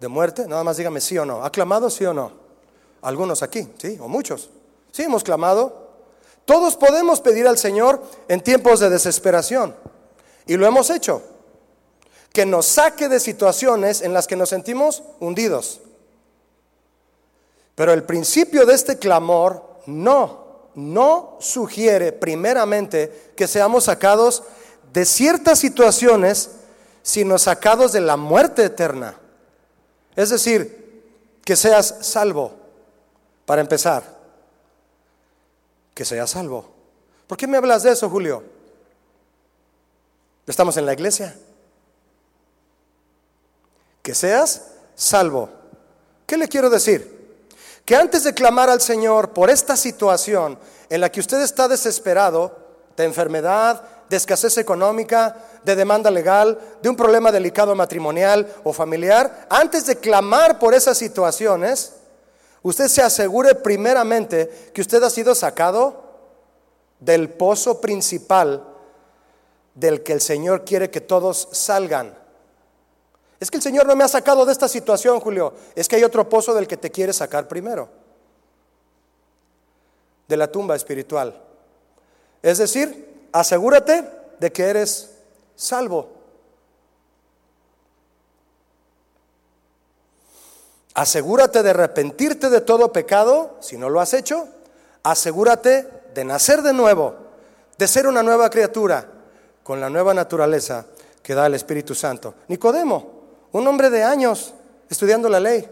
[0.00, 0.48] de muerte?
[0.48, 1.44] Nada más dígame sí o no.
[1.44, 2.32] ¿Ha clamado sí o no?
[3.02, 4.48] Algunos aquí, sí, o muchos.
[4.90, 5.90] Sí, hemos clamado.
[6.46, 9.76] Todos podemos pedir al Señor en tiempos de desesperación.
[10.46, 11.33] Y lo hemos hecho.
[12.34, 15.80] Que nos saque de situaciones en las que nos sentimos hundidos.
[17.74, 24.42] Pero el principio de este clamor no, no sugiere primeramente que seamos sacados
[24.92, 26.50] de ciertas situaciones
[27.04, 29.14] sino sacados de la muerte eterna.
[30.16, 31.02] Es decir,
[31.44, 32.52] que seas salvo,
[33.44, 34.02] para empezar,
[35.92, 36.70] que seas salvo.
[37.26, 38.42] ¿Por qué me hablas de eso, Julio?
[40.46, 41.36] Estamos en la iglesia.
[44.04, 45.48] Que seas salvo.
[46.26, 47.40] ¿Qué le quiero decir?
[47.86, 50.58] Que antes de clamar al Señor por esta situación
[50.90, 52.54] en la que usted está desesperado,
[52.98, 59.46] de enfermedad, de escasez económica, de demanda legal, de un problema delicado matrimonial o familiar,
[59.48, 61.94] antes de clamar por esas situaciones,
[62.62, 66.04] usted se asegure primeramente que usted ha sido sacado
[67.00, 68.68] del pozo principal
[69.74, 72.22] del que el Señor quiere que todos salgan.
[73.40, 75.54] Es que el Señor no me ha sacado de esta situación, Julio.
[75.74, 77.88] Es que hay otro pozo del que te quiere sacar primero.
[80.28, 81.42] De la tumba espiritual.
[82.42, 85.10] Es decir, asegúrate de que eres
[85.56, 86.12] salvo.
[90.94, 94.48] Asegúrate de arrepentirte de todo pecado, si no lo has hecho.
[95.02, 97.16] Asegúrate de nacer de nuevo,
[97.76, 99.08] de ser una nueva criatura,
[99.64, 100.86] con la nueva naturaleza
[101.22, 102.34] que da el Espíritu Santo.
[102.48, 103.13] Nicodemo,
[103.54, 104.52] un hombre de años
[104.90, 105.68] estudiando la ley,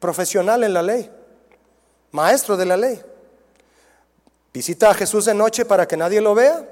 [0.00, 1.10] profesional en la ley,
[2.10, 3.02] maestro de la ley.
[4.50, 6.66] Visita a Jesús de noche para que nadie lo vea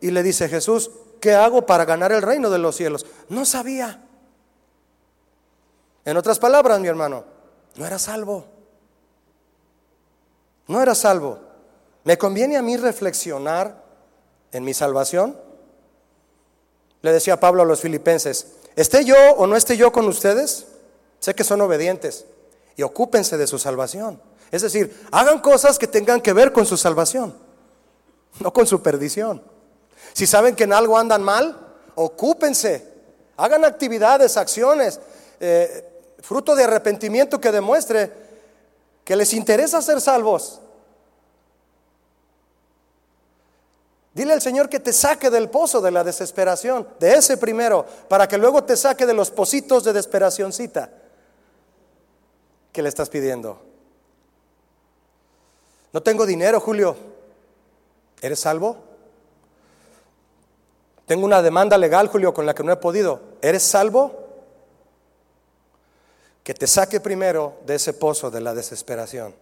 [0.00, 3.04] y le dice, Jesús, ¿qué hago para ganar el reino de los cielos?
[3.28, 4.02] No sabía.
[6.06, 7.26] En otras palabras, mi hermano,
[7.76, 8.46] no era salvo.
[10.68, 11.38] No era salvo.
[12.04, 13.84] ¿Me conviene a mí reflexionar
[14.52, 15.36] en mi salvación?
[17.02, 20.66] Le decía Pablo a los filipenses, esté yo o no esté yo con ustedes,
[21.20, 22.24] sé que son obedientes
[22.76, 24.20] y ocúpense de su salvación.
[24.50, 27.34] Es decir, hagan cosas que tengan que ver con su salvación,
[28.40, 29.42] no con su perdición.
[30.12, 31.58] Si saben que en algo andan mal,
[31.94, 32.86] ocúpense,
[33.36, 35.00] hagan actividades, acciones,
[35.40, 35.88] eh,
[36.20, 38.12] fruto de arrepentimiento que demuestre
[39.04, 40.60] que les interesa ser salvos.
[44.14, 48.28] Dile al Señor que te saque del pozo de la desesperación, de ese primero, para
[48.28, 50.90] que luego te saque de los pocitos de desesperacioncita
[52.72, 53.58] que le estás pidiendo.
[55.92, 56.94] No tengo dinero, Julio.
[58.20, 58.76] ¿Eres salvo?
[61.06, 63.20] Tengo una demanda legal, Julio, con la que no he podido.
[63.40, 64.20] ¿Eres salvo?
[66.44, 69.34] Que te saque primero de ese pozo de la desesperación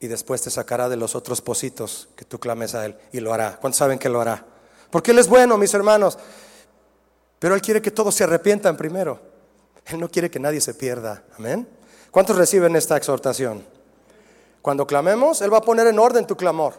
[0.00, 3.32] y después te sacará de los otros pocitos que tú clames a Él y lo
[3.32, 3.58] hará.
[3.60, 4.44] ¿Cuántos saben que lo hará?
[4.90, 6.18] Porque Él es bueno, mis hermanos.
[7.38, 9.20] Pero Él quiere que todos se arrepientan primero.
[9.86, 11.24] Él no quiere que nadie se pierda.
[11.38, 11.68] Amén.
[12.10, 13.64] ¿Cuántos reciben esta exhortación?
[14.62, 16.74] Cuando clamemos, Él va a poner en orden tu clamor.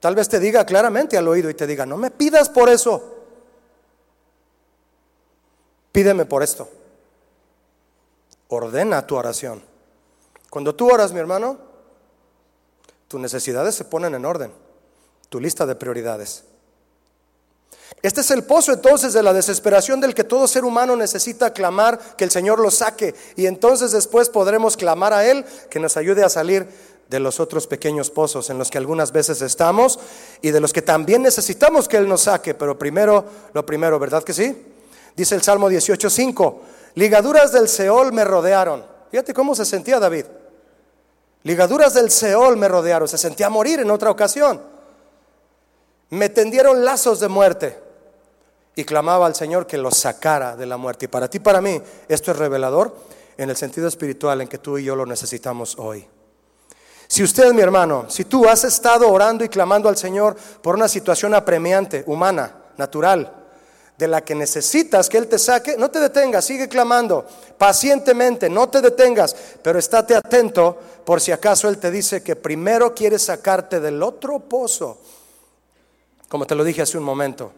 [0.00, 3.16] Tal vez te diga claramente al oído y te diga, no me pidas por eso.
[5.92, 6.68] Pídeme por esto.
[8.48, 9.62] Ordena tu oración.
[10.48, 11.69] Cuando tú oras, mi hermano,
[13.10, 14.52] tus necesidades se ponen en orden.
[15.28, 16.44] Tu lista de prioridades.
[18.02, 21.98] Este es el pozo entonces de la desesperación del que todo ser humano necesita clamar
[22.16, 26.22] que el Señor lo saque y entonces después podremos clamar a Él que nos ayude
[26.22, 26.68] a salir
[27.08, 29.98] de los otros pequeños pozos en los que algunas veces estamos
[30.40, 34.22] y de los que también necesitamos que Él nos saque, pero primero, lo primero, ¿verdad
[34.22, 34.56] que sí?
[35.16, 36.58] Dice el Salmo 18.5,
[36.94, 38.84] ligaduras del Seol me rodearon.
[39.10, 40.26] Fíjate cómo se sentía David.
[41.42, 44.60] Ligaduras del Seol me rodearon, se sentía morir en otra ocasión.
[46.10, 47.78] Me tendieron lazos de muerte
[48.74, 51.06] y clamaba al Señor que los sacara de la muerte.
[51.06, 52.94] Y para ti, para mí, esto es revelador
[53.36, 56.06] en el sentido espiritual en que tú y yo lo necesitamos hoy.
[57.06, 60.88] Si usted, mi hermano, si tú has estado orando y clamando al Señor por una
[60.88, 63.39] situación apremiante, humana, natural,
[64.00, 67.24] de la que necesitas que Él te saque, no te detengas, sigue clamando
[67.56, 72.92] pacientemente, no te detengas, pero estate atento por si acaso Él te dice que primero
[72.92, 74.98] quiere sacarte del otro pozo
[76.30, 77.52] como te lo dije hace un momento,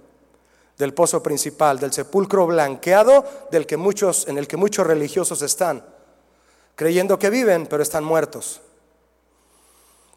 [0.79, 5.85] del pozo principal, del sepulcro blanqueado del que muchos, en el que muchos religiosos están,
[6.75, 8.63] creyendo que viven, pero están muertos.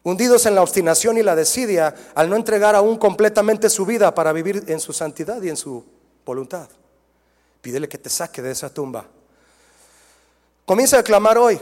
[0.02, 4.32] Hundidos en la obstinación y la desidia al no entregar aún completamente su vida para
[4.32, 5.84] vivir en su santidad y en su
[6.26, 6.68] voluntad.
[7.62, 9.06] Pídele que te saque de esa tumba.
[10.66, 11.58] Comienza a clamar hoy,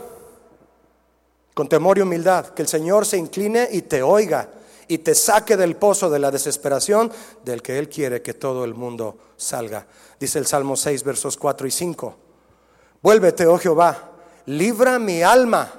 [1.52, 4.48] con temor y humildad, que el Señor se incline y te oiga
[4.88, 7.12] y te saque del pozo de la desesperación
[7.44, 9.86] del que Él quiere que todo el mundo salga.
[10.18, 12.16] Dice el Salmo 6, versos 4 y 5.
[13.02, 14.10] Vuélvete, oh Jehová,
[14.46, 15.70] libra mi alma.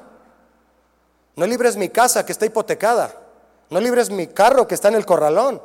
[1.36, 3.13] No libres mi casa que está hipotecada.
[3.69, 5.62] No libres mi carro que está en el corralón.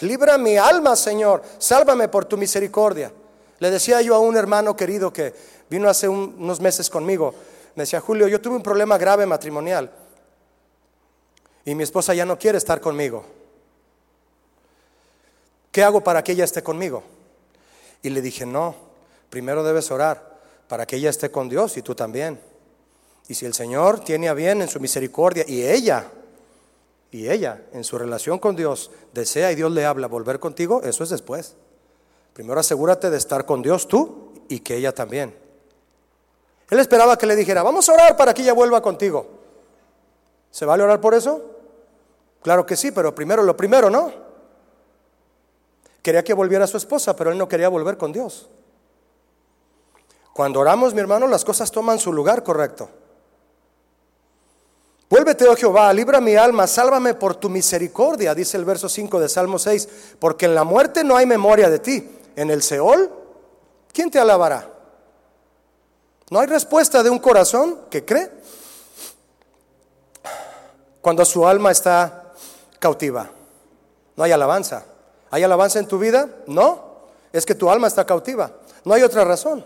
[0.00, 1.42] Libra mi alma, Señor.
[1.58, 3.12] Sálvame por tu misericordia.
[3.58, 5.34] Le decía yo a un hermano querido que
[5.70, 7.34] vino hace unos meses conmigo.
[7.74, 9.90] Me decía, Julio, yo tuve un problema grave matrimonial
[11.64, 13.24] y mi esposa ya no quiere estar conmigo.
[15.72, 17.02] ¿Qué hago para que ella esté conmigo?
[18.02, 18.76] Y le dije, no,
[19.30, 22.38] primero debes orar para que ella esté con Dios y tú también.
[23.26, 26.06] Y si el Señor tiene a bien en su misericordia y ella,
[27.14, 31.04] y ella en su relación con Dios desea y Dios le habla volver contigo, eso
[31.04, 31.54] es después.
[32.32, 35.32] Primero asegúrate de estar con Dios tú y que ella también.
[36.68, 39.28] Él esperaba que le dijera, vamos a orar para que ella vuelva contigo.
[40.50, 41.52] ¿Se vale orar por eso?
[42.42, 44.12] Claro que sí, pero primero lo primero, ¿no?
[46.02, 48.50] Quería que volviera su esposa, pero él no quería volver con Dios.
[50.32, 52.90] Cuando oramos, mi hermano, las cosas toman su lugar correcto.
[55.14, 59.28] Vuélvete, oh Jehová, libra mi alma, sálvame por tu misericordia, dice el verso 5 de
[59.28, 62.10] Salmo 6, porque en la muerte no hay memoria de ti.
[62.34, 63.12] En el Seol,
[63.92, 64.68] ¿quién te alabará?
[66.30, 68.28] No hay respuesta de un corazón que cree
[71.00, 72.32] cuando su alma está
[72.80, 73.30] cautiva.
[74.16, 74.84] No hay alabanza.
[75.30, 76.28] ¿Hay alabanza en tu vida?
[76.48, 77.04] No.
[77.32, 78.50] Es que tu alma está cautiva.
[78.84, 79.64] No hay otra razón.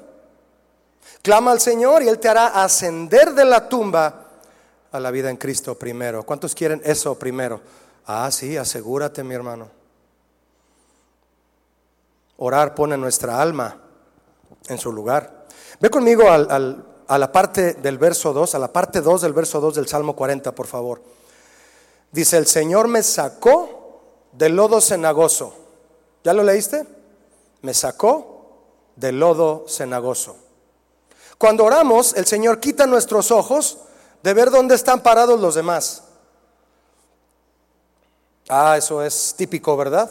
[1.23, 4.28] Clama al Señor y Él te hará ascender de la tumba
[4.93, 6.25] a la vida en Cristo primero.
[6.25, 7.61] ¿Cuántos quieren eso primero?
[8.07, 9.69] Ah, sí, asegúrate, mi hermano.
[12.39, 13.81] Orar pone nuestra alma
[14.69, 15.47] en su lugar.
[15.81, 19.75] Ve conmigo a la parte del verso 2, a la parte 2 del verso 2
[19.75, 21.03] del Salmo 40, por favor.
[22.13, 24.01] Dice, el Señor me sacó
[24.33, 25.55] del lodo cenagoso.
[26.25, 26.87] ¿Ya lo leíste?
[27.63, 28.39] Me sacó
[28.97, 30.37] del lodo cenagoso.
[31.37, 33.79] Cuando oramos, el Señor quita nuestros ojos
[34.23, 36.03] de ver dónde están parados los demás.
[38.49, 40.11] Ah, eso es típico, ¿verdad?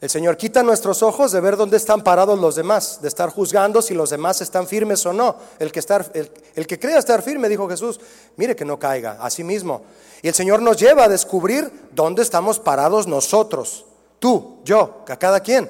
[0.00, 3.82] El Señor quita nuestros ojos de ver dónde están parados los demás, de estar juzgando
[3.82, 5.36] si los demás están firmes o no.
[5.58, 7.98] El que, estar, el, que crea estar firme, dijo Jesús,
[8.36, 9.82] mire que no caiga, así mismo.
[10.22, 13.86] Y el Señor nos lleva a descubrir dónde estamos parados nosotros,
[14.20, 15.68] tú, yo, a cada quien,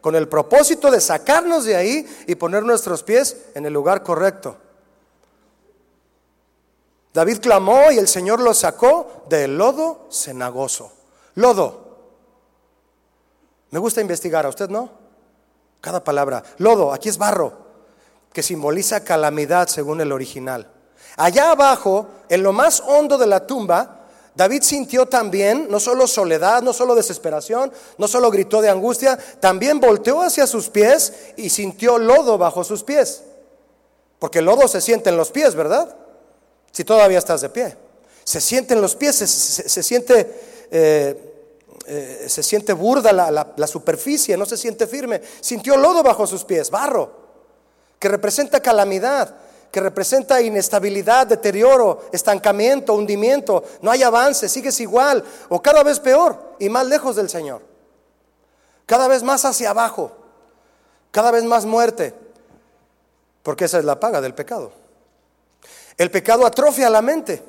[0.00, 4.56] con el propósito de sacarnos de ahí y poner nuestros pies en el lugar correcto.
[7.18, 10.92] David clamó y el Señor lo sacó del lodo cenagoso.
[11.34, 11.96] Lodo,
[13.70, 14.88] me gusta investigar, ¿a usted no?
[15.80, 16.44] Cada palabra.
[16.58, 17.54] Lodo, aquí es barro,
[18.32, 20.70] que simboliza calamidad según el original.
[21.16, 26.62] Allá abajo, en lo más hondo de la tumba, David sintió también no solo soledad,
[26.62, 31.98] no solo desesperación, no solo gritó de angustia, también volteó hacia sus pies y sintió
[31.98, 33.24] lodo bajo sus pies.
[34.20, 35.96] Porque el lodo se siente en los pies, ¿verdad?
[36.72, 37.76] Si todavía estás de pie.
[38.24, 41.28] Se siente en los pies, se, se siente eh,
[41.90, 45.22] eh, se siente burda la, la superficie, no se siente firme.
[45.40, 47.10] Sintió lodo bajo sus pies, barro,
[47.98, 49.34] que representa calamidad,
[49.72, 53.64] que representa inestabilidad, deterioro, estancamiento, hundimiento.
[53.80, 57.62] No hay avance, sigues igual o cada vez peor y más lejos del Señor.
[58.84, 60.12] Cada vez más hacia abajo,
[61.10, 62.12] cada vez más muerte,
[63.42, 64.72] porque esa es la paga del pecado.
[65.98, 67.42] El pecado atrofia la mente,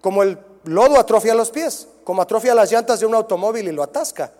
[0.00, 3.82] como el lodo atrofia los pies, como atrofia las llantas de un automóvil y lo
[3.82, 4.32] atasca.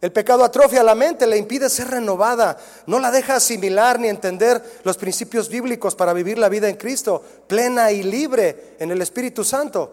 [0.00, 4.80] El pecado atrofia la mente, le impide ser renovada, no la deja asimilar ni entender
[4.82, 9.44] los principios bíblicos para vivir la vida en Cristo, plena y libre en el Espíritu
[9.44, 9.92] Santo.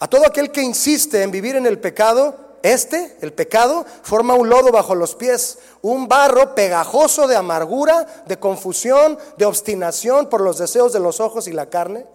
[0.00, 4.48] A todo aquel que insiste en vivir en el pecado, este, el pecado, forma un
[4.48, 10.58] lodo bajo los pies, un barro pegajoso de amargura, de confusión, de obstinación por los
[10.58, 12.06] deseos de los ojos y la carne,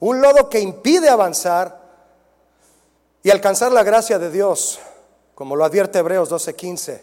[0.00, 1.80] un lodo que impide avanzar
[3.22, 4.78] y alcanzar la gracia de Dios,
[5.34, 7.02] como lo advierte Hebreos 12:15.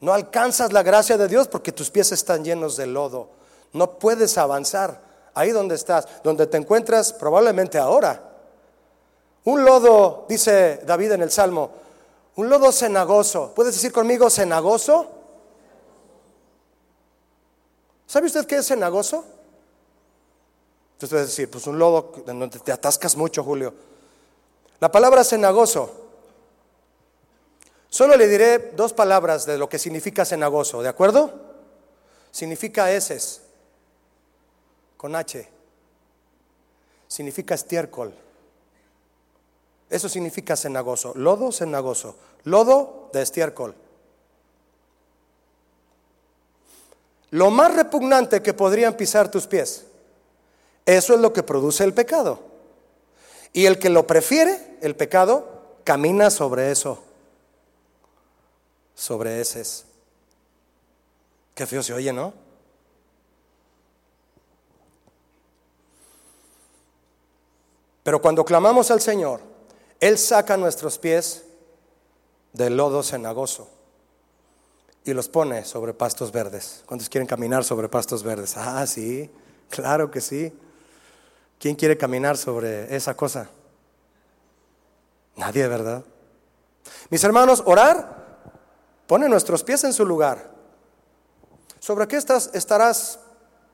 [0.00, 3.30] No alcanzas la gracia de Dios porque tus pies están llenos de lodo.
[3.72, 5.00] No puedes avanzar
[5.34, 8.20] ahí donde estás, donde te encuentras probablemente ahora.
[9.44, 11.70] Un lodo, dice David en el Salmo,
[12.36, 13.52] un lodo cenagoso.
[13.54, 15.10] ¿Puedes decir conmigo cenagoso?
[18.06, 19.24] ¿Sabe usted qué es cenagoso?
[20.94, 23.74] Entonces decir, pues un lodo donde te atascas mucho, Julio.
[24.80, 25.90] La palabra cenagoso.
[27.88, 31.30] Solo le diré dos palabras de lo que significa cenagoso, ¿de acuerdo?
[32.30, 33.42] Significa heces,
[34.96, 35.46] con H.
[37.06, 38.14] Significa estiércol.
[39.92, 41.12] Eso significa cenagoso.
[41.16, 42.16] Lodo cenagoso.
[42.44, 43.74] Lodo de estiércol.
[47.28, 49.84] Lo más repugnante que podrían pisar tus pies.
[50.86, 52.40] Eso es lo que produce el pecado.
[53.52, 56.98] Y el que lo prefiere, el pecado, camina sobre eso.
[58.94, 59.84] Sobre ese.
[61.54, 62.32] Qué feo se oye, ¿no?
[68.02, 69.51] Pero cuando clamamos al Señor,
[70.02, 71.44] él saca nuestros pies
[72.52, 73.68] del lodo cenagoso
[75.04, 76.82] y los pone sobre pastos verdes.
[76.86, 78.56] ¿Cuántos quieren caminar sobre pastos verdes?
[78.56, 79.30] Ah, sí,
[79.70, 80.52] claro que sí.
[81.56, 83.48] ¿Quién quiere caminar sobre esa cosa?
[85.36, 86.02] Nadie, ¿verdad?
[87.08, 88.40] Mis hermanos, orar
[89.06, 90.50] pone nuestros pies en su lugar.
[91.78, 93.20] ¿Sobre qué estás, estarás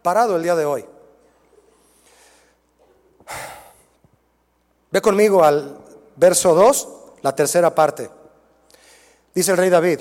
[0.03, 0.85] parado el día de hoy?
[4.91, 5.88] Ve conmigo al
[6.19, 6.89] verso 2,
[7.23, 8.11] la tercera parte.
[9.35, 10.01] Dice el rey David,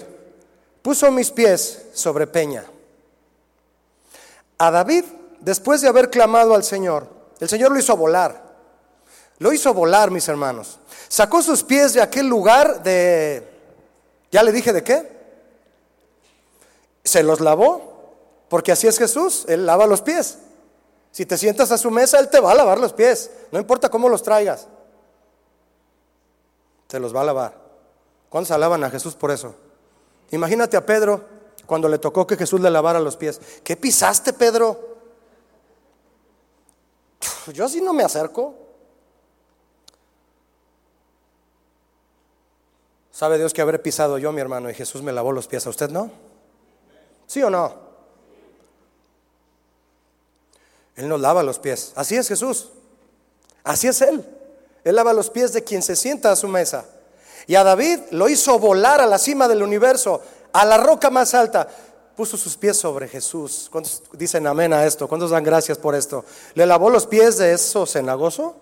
[0.81, 2.65] puso mis pies sobre peña.
[4.57, 5.05] A David,
[5.39, 7.07] después de haber clamado al Señor,
[7.39, 8.47] el Señor lo hizo volar.
[9.39, 10.79] Lo hizo volar, mis hermanos.
[11.07, 13.47] Sacó sus pies de aquel lugar de...
[14.31, 15.15] ¿Ya le dije de qué?
[17.03, 18.15] Se los lavó,
[18.49, 20.39] porque así es Jesús, Él lava los pies.
[21.11, 23.89] Si te sientas a su mesa, Él te va a lavar los pies, no importa
[23.89, 24.67] cómo los traigas
[26.87, 27.57] se los va a lavar.
[28.29, 29.55] ¿Cuántos alaban a Jesús por eso?
[30.31, 31.23] Imagínate a Pedro
[31.65, 33.39] cuando le tocó que Jesús le lavara los pies.
[33.63, 34.97] ¿Qué pisaste, Pedro?
[37.53, 38.55] Yo así no me acerco.
[43.11, 45.65] ¿Sabe Dios que habré pisado yo, mi hermano, y Jesús me lavó los pies?
[45.65, 46.11] ¿A usted no?
[47.25, 47.73] ¿Sí o no?
[50.95, 51.93] Él nos lava los pies.
[51.95, 52.69] Así es Jesús.
[53.63, 54.36] Así es Él.
[54.87, 56.85] Él lava los pies de quien se sienta a su mesa.
[57.45, 60.21] Y a David lo hizo volar a la cima del universo,
[60.53, 61.67] a la roca más alta.
[62.15, 63.67] Puso sus pies sobre Jesús.
[63.69, 65.09] ¿Cuántos dicen amén a esto?
[65.09, 66.23] ¿Cuántos dan gracias por esto?
[66.53, 68.55] Le lavó los pies de eso cenagoso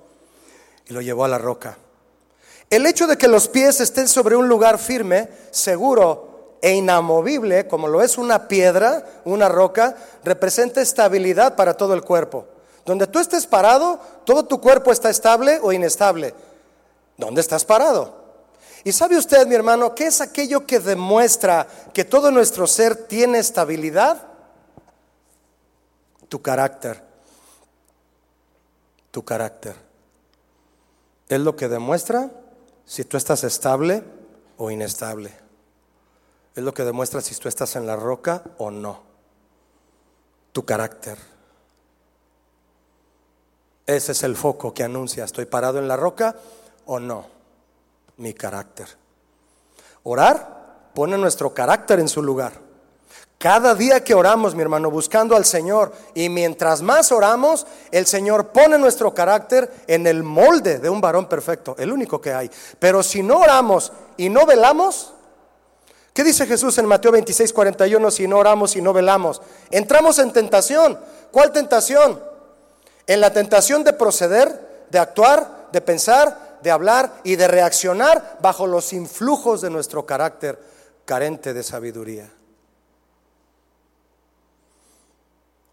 [0.88, 1.78] y lo llevó a la roca.
[2.72, 7.88] El hecho de que los pies estén sobre un lugar firme, seguro e inamovible, como
[7.88, 12.48] lo es una piedra, una roca, representa estabilidad para todo el cuerpo.
[12.86, 16.36] Donde tú estés parado, todo tu cuerpo está estable o inestable.
[17.18, 18.24] ¿Dónde estás parado?
[18.84, 23.40] Y sabe usted, mi hermano, qué es aquello que demuestra que todo nuestro ser tiene
[23.40, 24.22] estabilidad?
[26.30, 27.04] Tu carácter.
[29.10, 29.76] Tu carácter.
[31.28, 32.30] Es lo que demuestra
[32.86, 34.04] si tú estás estable
[34.58, 35.34] o inestable.
[36.54, 39.02] Es lo que demuestra si tú estás en la roca o no.
[40.52, 41.18] Tu carácter.
[43.86, 46.36] Ese es el foco que anuncia, ¿estoy parado en la roca
[46.86, 47.28] o no?
[48.18, 48.88] Mi carácter.
[50.04, 52.54] Orar pone nuestro carácter en su lugar.
[53.38, 58.48] Cada día que oramos, mi hermano, buscando al Señor, y mientras más oramos, el Señor
[58.48, 62.50] pone nuestro carácter en el molde de un varón perfecto, el único que hay.
[62.80, 65.14] Pero si no oramos y no velamos,
[66.14, 68.10] ¿qué dice Jesús en Mateo 26, 41?
[68.10, 70.98] Si no oramos y no velamos, entramos en tentación.
[71.30, 72.35] ¿Cuál tentación?
[73.08, 78.66] En la tentación de proceder, de actuar, de pensar, de hablar y de reaccionar bajo
[78.66, 80.60] los influjos de nuestro carácter
[81.06, 82.32] carente de sabiduría.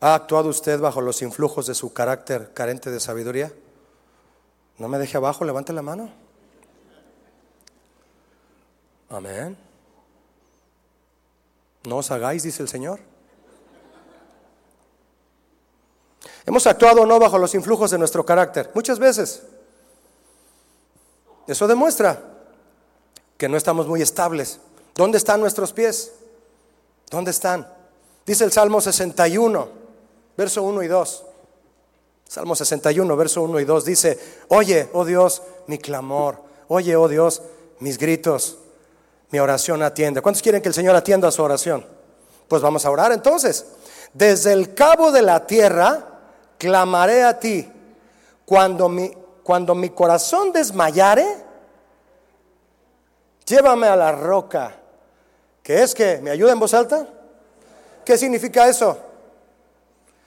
[0.00, 3.52] ¿Ha actuado usted bajo los influjos de su carácter carente de sabiduría?
[4.78, 6.10] No me deje abajo, levante la mano.
[9.08, 9.56] Amén.
[11.84, 13.11] No os hagáis, dice el Señor.
[16.46, 18.70] Hemos actuado o no bajo los influjos de nuestro carácter.
[18.74, 19.42] Muchas veces.
[21.46, 22.20] Eso demuestra
[23.36, 24.58] que no estamos muy estables.
[24.94, 26.12] ¿Dónde están nuestros pies?
[27.10, 27.68] ¿Dónde están?
[28.26, 29.82] Dice el Salmo 61
[30.36, 31.24] verso 1 y 2.
[32.28, 34.18] Salmo 61, verso 1 y 2 dice,
[34.48, 36.38] oye, oh Dios, mi clamor,
[36.68, 37.42] oye, oh Dios,
[37.80, 38.58] mis gritos,
[39.30, 40.22] mi oración atiende.
[40.22, 41.84] ¿Cuántos quieren que el Señor atienda a su oración?
[42.48, 43.66] Pues vamos a orar entonces.
[44.14, 46.11] Desde el cabo de la tierra
[46.62, 47.68] clamaré a ti.
[48.44, 49.10] Cuando mi,
[49.42, 51.26] cuando mi corazón desmayare,
[53.44, 54.76] llévame a la roca.
[55.60, 57.04] ¿Qué es que me ayuda en voz alta?
[58.04, 58.96] ¿Qué significa eso?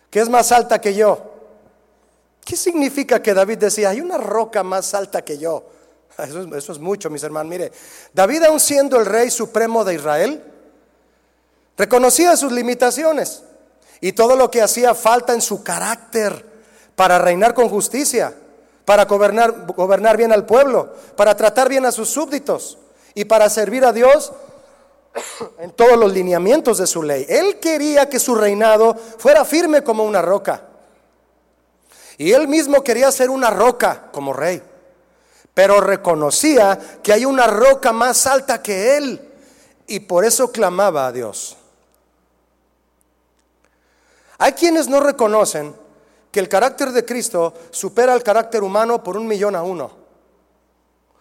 [0.09, 1.19] que es más alta que yo.
[2.45, 5.65] ¿Qué significa que David decía, hay una roca más alta que yo?
[6.17, 7.49] Eso es, mucho, mis hermanos.
[7.49, 7.69] Mire,
[8.13, 10.41] David aún siendo el rey supremo de Israel,
[11.77, 13.43] reconocía sus limitaciones
[14.01, 16.45] y todo lo que hacía falta en su carácter
[16.95, 18.33] para reinar con justicia,
[18.85, 22.77] para gobernar, bien al pueblo, para tratar bien a sus súbditos
[23.13, 24.31] y para servir a Dios
[25.59, 27.25] en todos los lineamientos de su ley.
[27.27, 30.61] Él quería que su reinado fuera firme como una roca.
[32.17, 34.61] Y él mismo quería ser una roca como rey.
[35.53, 39.33] Pero reconocía que hay una roca más alta que él.
[39.87, 41.57] Y por eso clamaba a Dios.
[44.37, 45.75] Hay quienes no reconocen
[46.31, 49.91] que el carácter de Cristo supera el carácter humano por un millón a uno.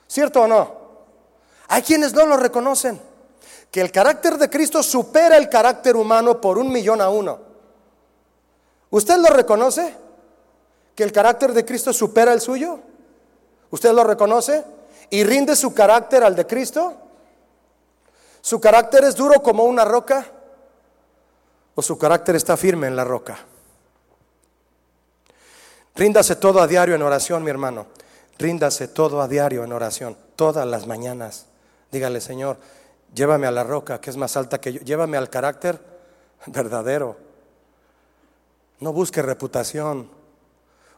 [0.09, 0.85] ¿Cierto o no?
[1.69, 3.01] Hay quienes no lo reconocen
[3.75, 7.41] que el carácter de Cristo supera el carácter humano por un millón a uno.
[8.91, 9.97] ¿Usted lo reconoce?
[10.95, 12.79] ¿Que el carácter de Cristo supera el suyo?
[13.71, 14.65] ¿Usted lo reconoce?
[15.11, 16.95] ¿Y rinde su carácter al de Cristo?
[18.41, 20.25] ¿Su carácter es duro como una roca?
[21.75, 23.39] ¿O su carácter está firme en la roca?
[25.95, 27.87] Ríndase todo a diario en oración, mi hermano.
[28.39, 31.47] Ríndase todo a diario en oración, todas las mañanas.
[31.91, 32.59] Dígale, Señor,
[33.15, 34.81] Llévame a la roca que es más alta que yo.
[34.81, 35.81] Llévame al carácter
[36.47, 37.17] verdadero.
[38.81, 40.11] No busque reputación,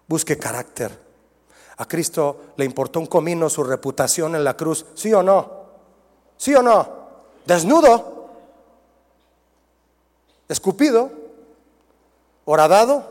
[0.08, 1.06] busque carácter.
[1.76, 5.66] A Cristo le importó un comino su reputación en la cruz, ¿sí o no?
[6.38, 7.06] ¿Sí o no?
[7.44, 8.15] Desnudo,
[10.48, 11.10] escupido,
[12.44, 13.04] horadado,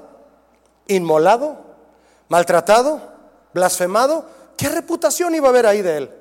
[0.87, 1.57] inmolado,
[2.29, 3.01] maltratado,
[3.53, 4.25] blasfemado.
[4.57, 6.11] ¿Qué reputación iba a haber ahí de él?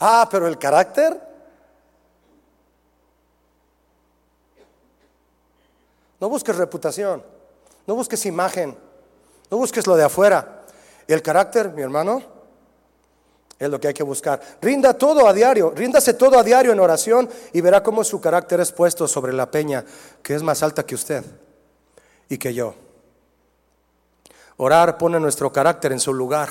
[0.00, 1.28] Ah, pero el carácter
[6.20, 7.22] No busques reputación,
[7.86, 8.76] no busques imagen,
[9.50, 10.62] no busques lo de afuera.
[11.06, 12.22] El carácter, mi hermano,
[13.58, 14.40] es lo que hay que buscar.
[14.60, 18.60] Rinda todo a diario, ríndase todo a diario en oración y verá cómo su carácter
[18.60, 19.84] es puesto sobre la peña
[20.22, 21.24] que es más alta que usted
[22.28, 22.74] y que yo.
[24.58, 26.48] Orar pone nuestro carácter en su lugar.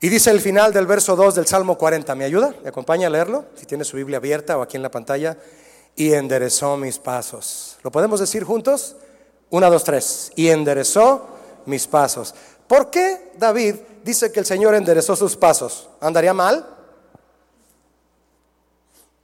[0.00, 2.14] Y dice el final del verso 2 del Salmo 40.
[2.14, 2.54] ¿Me ayuda?
[2.62, 3.46] ¿Me acompaña a leerlo?
[3.56, 5.36] Si tiene su Biblia abierta o aquí en la pantalla
[5.96, 7.78] y enderezó mis pasos.
[7.82, 8.94] ¿Lo podemos decir juntos?
[9.50, 10.30] Una, dos, tres.
[10.36, 11.26] Y enderezó
[11.66, 12.32] mis pasos.
[12.68, 15.88] ¿Por qué David dice que el Señor enderezó sus pasos?
[16.00, 16.68] ¿Andaría mal?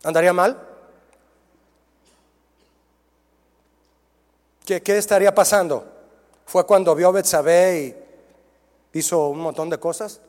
[0.03, 0.59] ¿Andaría mal?
[4.64, 5.84] ¿Qué, qué estaría pasando?
[6.47, 7.78] ¿Fue cuando vio a Betsabé
[8.92, 10.20] y hizo un montón de cosas?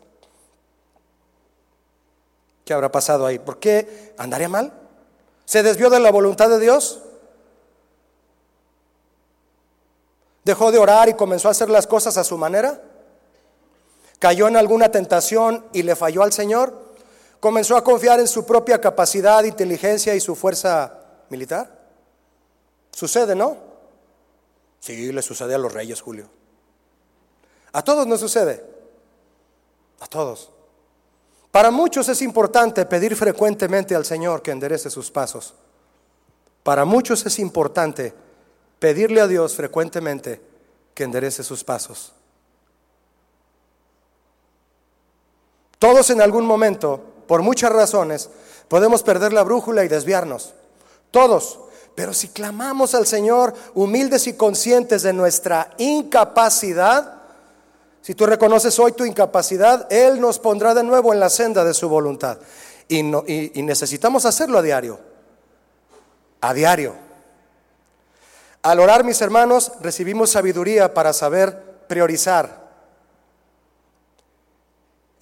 [2.66, 3.39] ¿Qué habrá pasado ahí?
[3.39, 4.74] ¿Por qué andaría mal?
[5.45, 7.01] ¿Se desvió de la voluntad de Dios?
[10.43, 12.82] ¿Dejó de orar y comenzó a hacer las cosas a su manera?
[14.26, 16.73] ¿Cayó en alguna tentación y le falló al Señor?
[17.39, 20.99] ¿Comenzó a confiar en su propia capacidad, inteligencia y su fuerza
[21.30, 21.69] militar?
[22.91, 23.55] ¿Sucede, no?
[24.80, 26.28] Sí, le sucede a los reyes, Julio.
[27.71, 28.65] A todos nos sucede.
[29.99, 30.49] A todos.
[31.51, 35.53] Para muchos es importante pedir frecuentemente al Señor que enderece sus pasos.
[36.63, 38.11] Para muchos es importante
[38.80, 40.41] pedirle a Dios frecuentemente
[40.95, 42.15] que enderece sus pasos.
[45.80, 48.30] Todos en algún momento, por muchas razones,
[48.67, 50.53] podemos perder la brújula y desviarnos.
[51.11, 51.59] Todos.
[51.95, 57.21] Pero si clamamos al Señor humildes y conscientes de nuestra incapacidad,
[58.01, 61.73] si tú reconoces hoy tu incapacidad, Él nos pondrá de nuevo en la senda de
[61.73, 62.38] su voluntad.
[62.88, 64.99] Y, y necesitamos hacerlo a diario.
[66.41, 66.93] A diario.
[68.61, 72.64] Al orar, mis hermanos, recibimos sabiduría para saber priorizar.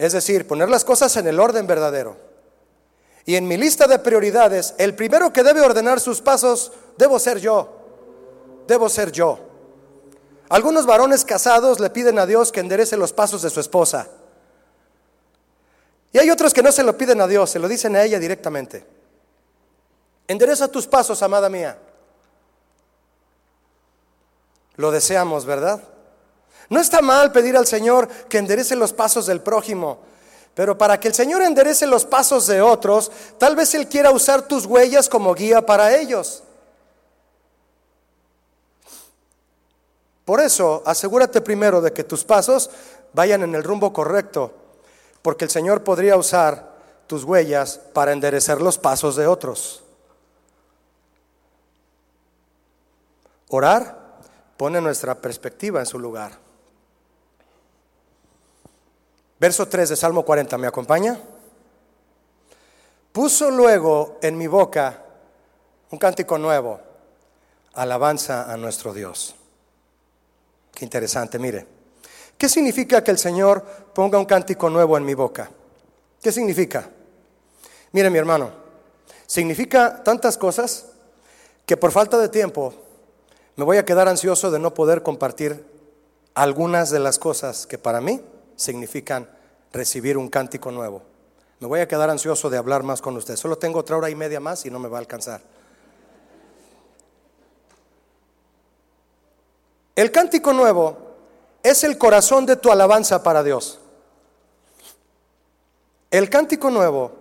[0.03, 2.17] Es decir, poner las cosas en el orden verdadero.
[3.23, 7.39] Y en mi lista de prioridades, el primero que debe ordenar sus pasos debo ser
[7.39, 7.69] yo.
[8.67, 9.39] Debo ser yo.
[10.49, 14.09] Algunos varones casados le piden a Dios que enderece los pasos de su esposa.
[16.11, 18.19] Y hay otros que no se lo piden a Dios, se lo dicen a ella
[18.19, 18.85] directamente.
[20.27, 21.77] Endereza tus pasos, amada mía.
[24.75, 25.81] Lo deseamos, ¿verdad?
[26.69, 29.99] No está mal pedir al Señor que enderece los pasos del prójimo,
[30.53, 34.47] pero para que el Señor enderece los pasos de otros, tal vez Él quiera usar
[34.47, 36.43] tus huellas como guía para ellos.
[40.25, 42.69] Por eso, asegúrate primero de que tus pasos
[43.13, 44.53] vayan en el rumbo correcto,
[45.21, 46.73] porque el Señor podría usar
[47.07, 49.83] tus huellas para enderecer los pasos de otros.
[53.49, 54.17] Orar
[54.55, 56.42] pone nuestra perspectiva en su lugar.
[59.43, 61.19] Verso 3 de Salmo 40, ¿me acompaña?
[63.11, 65.03] Puso luego en mi boca
[65.91, 66.79] un cántico nuevo,
[67.73, 69.35] alabanza a nuestro Dios.
[70.73, 71.67] Qué interesante, mire.
[72.37, 75.51] ¿Qué significa que el Señor ponga un cántico nuevo en mi boca?
[76.21, 76.89] ¿Qué significa?
[77.91, 78.49] Mire mi hermano,
[79.27, 80.85] significa tantas cosas
[81.65, 82.73] que por falta de tiempo
[83.57, 85.65] me voy a quedar ansioso de no poder compartir
[86.33, 88.21] algunas de las cosas que para mí
[88.55, 89.29] significan
[89.71, 91.01] recibir un cántico nuevo.
[91.59, 93.35] Me voy a quedar ansioso de hablar más con usted.
[93.35, 95.41] Solo tengo otra hora y media más y no me va a alcanzar.
[99.95, 100.97] El cántico nuevo
[101.61, 103.79] es el corazón de tu alabanza para Dios.
[106.11, 107.11] El cántico nuevo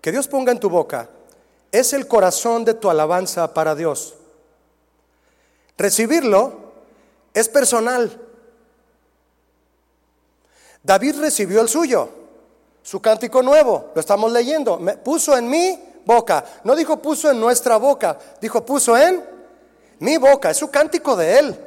[0.00, 1.08] que Dios ponga en tu boca
[1.72, 4.14] es el corazón de tu alabanza para Dios.
[5.76, 6.72] Recibirlo
[7.34, 8.18] es personal.
[10.82, 12.08] David recibió el suyo,
[12.82, 14.80] su cántico nuevo, lo estamos leyendo.
[15.04, 19.22] Puso en mi boca, no dijo puso en nuestra boca, dijo puso en
[19.98, 21.66] mi boca, es su cántico de él,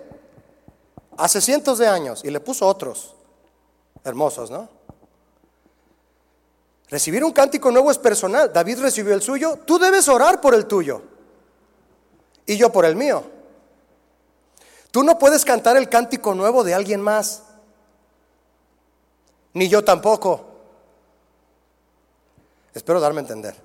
[1.18, 3.14] hace cientos de años, y le puso otros,
[4.03, 4.68] hermosos, ¿no?
[6.89, 10.66] Recibir un cántico nuevo es personal, David recibió el suyo, tú debes orar por el
[10.66, 11.01] tuyo,
[12.45, 13.24] y yo por el mío.
[14.91, 17.43] Tú no puedes cantar el cántico nuevo de alguien más
[19.54, 20.45] ni yo tampoco.
[22.74, 23.56] Espero darme a entender.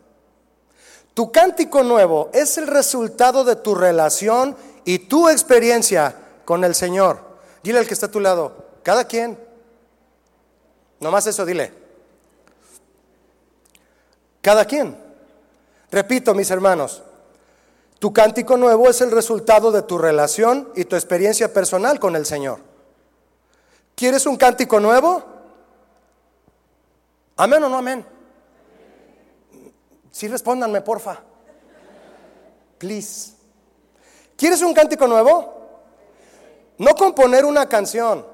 [1.15, 6.15] Tu cántico nuevo es el resultado de tu relación y tu experiencia
[6.45, 7.21] con el Señor.
[7.63, 9.39] Dile al que está a tu lado, cada quien.
[11.01, 11.73] Nomás eso, dile.
[14.41, 14.97] Cada quien.
[15.91, 17.03] Repito, mis hermanos,
[17.99, 22.27] tu cántico nuevo es el resultado de tu relación y tu experiencia personal con el
[22.27, 22.61] Señor.
[23.97, 25.38] ¿Quieres un cántico nuevo?
[27.39, 28.05] ¿Amén o no amén?
[30.11, 31.21] Sí, respóndanme, porfa.
[32.79, 33.35] Please.
[34.37, 35.55] ¿Quieres un cántico nuevo?
[36.79, 38.27] No componer una canción.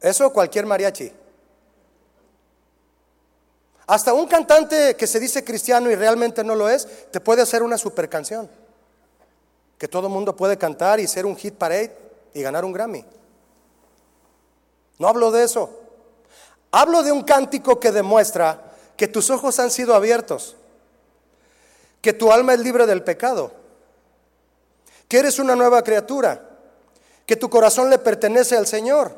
[0.00, 1.12] Eso cualquier mariachi.
[3.88, 7.64] Hasta un cantante que se dice cristiano y realmente no lo es, te puede hacer
[7.64, 8.48] una super canción.
[9.78, 11.96] Que todo mundo puede cantar y ser un hit parade
[12.34, 13.04] y ganar un Grammy.
[15.00, 15.87] No hablo de eso.
[16.70, 20.56] Hablo de un cántico que demuestra que tus ojos han sido abiertos,
[22.02, 23.52] que tu alma es libre del pecado,
[25.08, 26.42] que eres una nueva criatura,
[27.24, 29.14] que tu corazón le pertenece al Señor,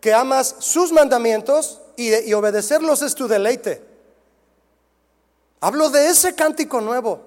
[0.00, 3.82] que amas sus mandamientos y, obedecerlos es tu deleite.
[5.60, 7.20] Hablo de ese cántico nuevo,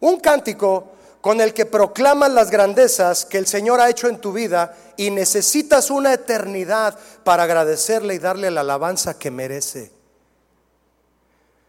[0.00, 0.90] un cántico
[1.22, 5.10] con el que proclamas las grandezas que el Señor ha hecho en tu vida y
[5.10, 9.92] necesitas una eternidad para agradecerle y darle la alabanza que merece.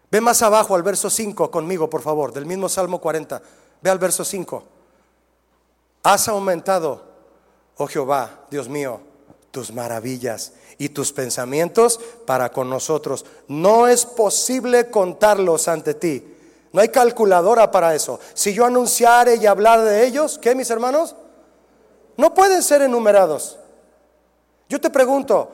[0.10, 3.44] Ve más abajo al verso 5 conmigo, por favor, del mismo Salmo 40.
[3.80, 4.64] Ve al verso 5.
[6.02, 7.04] Has aumentado,
[7.78, 9.02] oh Jehová, Dios mío,
[9.52, 13.24] tus maravillas y tus pensamientos para con nosotros.
[13.48, 16.33] No es posible contarlos ante ti.
[16.74, 18.20] No hay calculadora para eso.
[18.34, 21.16] Si yo anunciare y hablar de ellos, ¿qué, mis hermanos?
[22.18, 23.60] No pueden ser enumerados.
[24.68, 25.52] Yo te pregunto,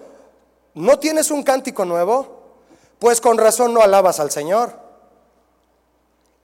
[0.75, 2.39] ¿no tienes un cántico nuevo?
[2.99, 4.79] Pues con razón no alabas al Señor.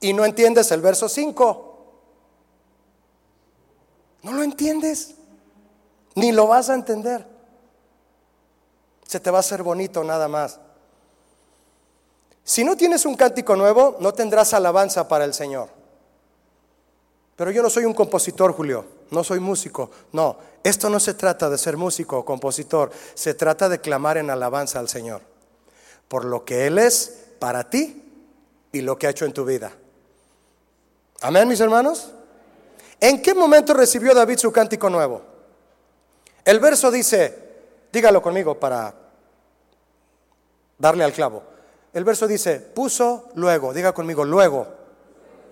[0.00, 1.78] Y no entiendes el verso 5.
[4.22, 5.14] No lo entiendes.
[6.16, 7.26] Ni lo vas a entender.
[9.08, 10.60] Se te va a hacer bonito nada más.
[12.46, 15.68] Si no tienes un cántico nuevo, no tendrás alabanza para el Señor.
[17.34, 19.90] Pero yo no soy un compositor, Julio, no soy músico.
[20.12, 24.30] No, esto no se trata de ser músico o compositor, se trata de clamar en
[24.30, 25.22] alabanza al Señor.
[26.06, 28.04] Por lo que Él es para ti
[28.70, 29.72] y lo que ha hecho en tu vida.
[31.22, 32.12] Amén, mis hermanos.
[33.00, 35.20] ¿En qué momento recibió David su cántico nuevo?
[36.44, 37.36] El verso dice,
[37.92, 38.94] dígalo conmigo para
[40.78, 41.55] darle al clavo.
[41.96, 44.66] El verso dice, puso luego, diga conmigo, luego.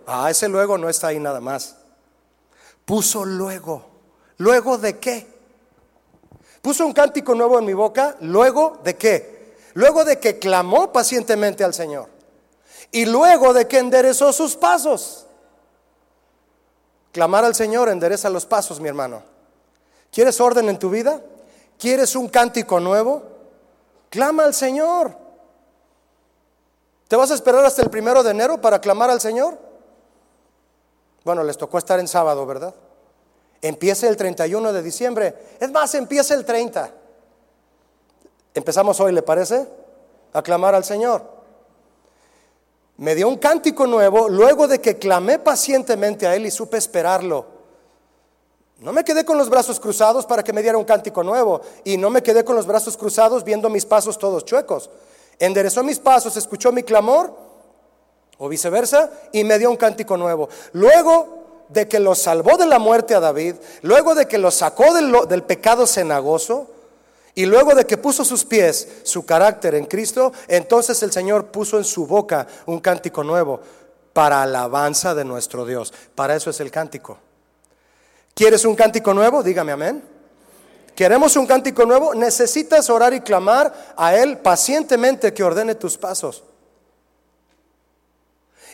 [0.07, 1.77] Ah, ese luego no está ahí nada más.
[2.85, 3.87] Puso luego.
[4.37, 5.27] ¿Luego de qué?
[6.61, 9.55] Puso un cántico nuevo en mi boca, luego de qué?
[9.73, 12.11] Luego de que clamó pacientemente al Señor.
[12.93, 15.25] Y luego de que enderezó sus pasos.
[17.11, 19.23] Clamar al Señor endereza los pasos, mi hermano.
[20.13, 21.23] ¿Quieres orden en tu vida?
[21.79, 23.23] ¿Quieres un cántico nuevo?
[24.11, 25.24] Clama al Señor.
[27.09, 29.59] ¿Te vas a esperar hasta el primero de enero para clamar al Señor?
[31.25, 32.75] Bueno, les tocó estar en sábado, ¿verdad?
[33.61, 35.35] Empiece el 31 de diciembre.
[35.61, 36.91] Es más, empieza el 30.
[38.55, 39.67] Empezamos hoy, ¿le parece?
[40.33, 41.23] A clamar al Señor.
[42.97, 47.47] Me dio un cántico nuevo luego de que clamé pacientemente a Él y supe esperarlo.
[48.79, 51.97] No me quedé con los brazos cruzados para que me diera un cántico nuevo y
[51.97, 54.91] no me quedé con los brazos cruzados viendo mis pasos todos chuecos
[55.39, 57.35] enderezó mis pasos, escuchó mi clamor,
[58.39, 60.49] o viceversa, y me dio un cántico nuevo.
[60.73, 64.95] Luego de que lo salvó de la muerte a David, luego de que lo sacó
[64.95, 66.71] del, pecado cenagoso,
[67.37, 71.79] y luego de que puso sus pies, su carácter en Cristo, entonces el Señor puso
[71.79, 73.61] en su boca un cántico nuevo
[74.13, 75.93] para alabanza de nuestro Dios.
[76.15, 77.19] Para eso es el cántico.
[78.35, 79.43] ¿Quieres un cántico nuevo?
[79.43, 80.14] Dígame amén.
[80.95, 86.45] Queremos un cántico nuevo, necesitas orar y clamar a Él pacientemente que ordene tus pasos.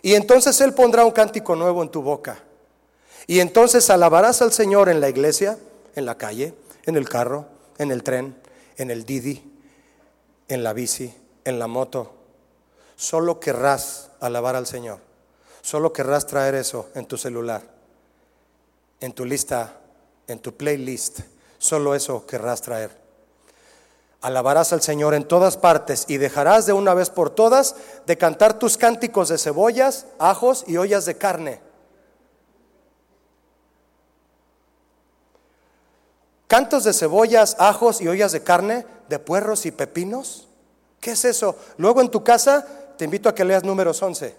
[0.02, 2.38] Y entonces Él pondrá un cántico nuevo en tu boca.
[3.26, 5.58] Y entonces alabarás al Señor en la iglesia,
[5.94, 6.54] en la calle,
[6.84, 7.46] en el carro,
[7.78, 8.36] en el tren,
[8.76, 9.42] en el Didi,
[10.48, 11.14] en la bici,
[11.44, 12.12] en la moto.
[12.96, 14.98] Solo querrás alabar al Señor.
[15.62, 17.62] Solo querrás traer eso en tu celular,
[19.00, 19.80] en tu lista,
[20.26, 21.20] en tu playlist
[21.60, 22.90] Solo eso querrás traer.
[24.22, 28.58] Alabarás al Señor en todas partes y dejarás de una vez por todas de cantar
[28.58, 31.60] tus cánticos de cebollas, ajos y ollas de carne.
[36.46, 40.48] Cantos de cebollas, ajos y ollas de carne, de puerros y pepinos.
[40.98, 41.56] ¿Qué es eso?
[41.76, 44.34] Luego en tu casa te invito a que leas números 11,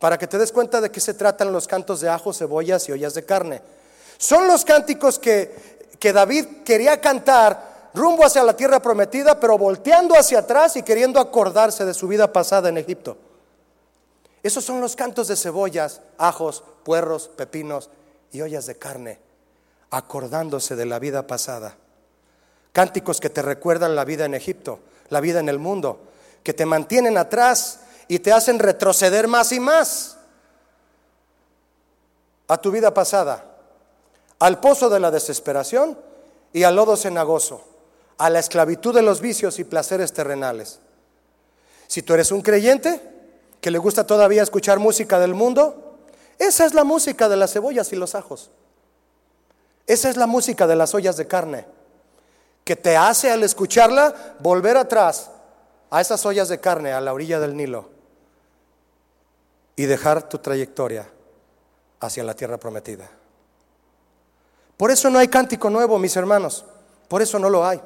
[0.00, 2.92] para que te des cuenta de qué se tratan los cantos de ajos, cebollas y
[2.92, 3.60] ollas de carne.
[4.22, 5.71] Son los cánticos que
[6.02, 11.20] que David quería cantar rumbo hacia la tierra prometida, pero volteando hacia atrás y queriendo
[11.20, 13.16] acordarse de su vida pasada en Egipto.
[14.42, 17.88] Esos son los cantos de cebollas, ajos, puerros, pepinos
[18.32, 19.20] y ollas de carne,
[19.90, 21.76] acordándose de la vida pasada.
[22.72, 26.00] Cánticos que te recuerdan la vida en Egipto, la vida en el mundo,
[26.42, 27.78] que te mantienen atrás
[28.08, 30.16] y te hacen retroceder más y más
[32.48, 33.51] a tu vida pasada
[34.42, 35.96] al pozo de la desesperación
[36.52, 37.62] y al lodo cenagoso,
[38.18, 40.80] a la esclavitud de los vicios y placeres terrenales.
[41.86, 43.00] Si tú eres un creyente
[43.60, 45.96] que le gusta todavía escuchar música del mundo,
[46.40, 48.50] esa es la música de las cebollas y los ajos.
[49.86, 51.64] Esa es la música de las ollas de carne,
[52.64, 55.30] que te hace al escucharla volver atrás
[55.88, 57.90] a esas ollas de carne a la orilla del Nilo
[59.76, 61.08] y dejar tu trayectoria
[62.00, 63.21] hacia la tierra prometida.
[64.76, 66.64] Por eso no hay cántico nuevo, mis hermanos.
[67.08, 67.80] Por eso no lo hay.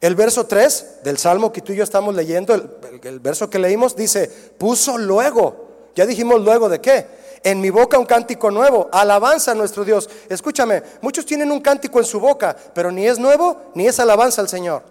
[0.00, 3.94] El verso 3 del Salmo que tú y yo estamos leyendo, el, verso que leímos,
[3.94, 5.90] dice, puso luego.
[5.94, 7.06] Ya dijimos luego de qué.
[7.44, 10.10] En mi boca un cántico nuevo, alabanza a nuestro Dios.
[10.28, 14.40] Escúchame, muchos tienen un cántico en su boca, pero ni es nuevo ni es alabanza
[14.40, 14.82] al Señor.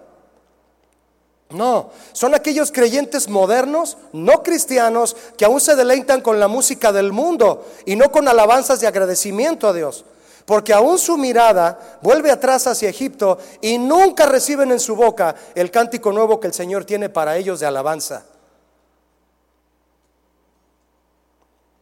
[1.50, 7.12] No, son aquellos creyentes modernos, no cristianos, que aún se deleitan con la música del
[7.12, 10.06] mundo y no con alabanzas de agradecimiento a Dios
[10.46, 15.72] porque aún su mirada vuelve atrás hacia Egipto y nunca reciben en su boca el
[15.72, 18.26] cántico nuevo que el Señor tiene para ellos de alabanza.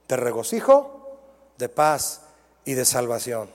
[0.10, 1.20] de regocijo,
[1.58, 2.22] de paz
[2.66, 3.50] y de salvación.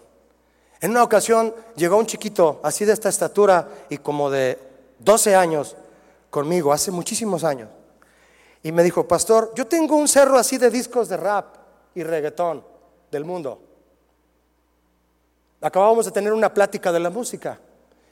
[0.81, 4.59] En una ocasión llegó un chiquito así de esta estatura y como de
[5.01, 5.77] 12 años
[6.31, 7.69] conmigo, hace muchísimos años.
[8.63, 11.57] Y me dijo, pastor, yo tengo un cerro así de discos de rap
[11.95, 12.65] y reggaetón
[13.11, 13.61] del mundo.
[15.65, 17.59] Acabábamos de tener una plática de la música.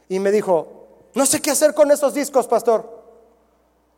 [0.09, 3.03] Y me dijo, no sé qué hacer con esos discos, pastor.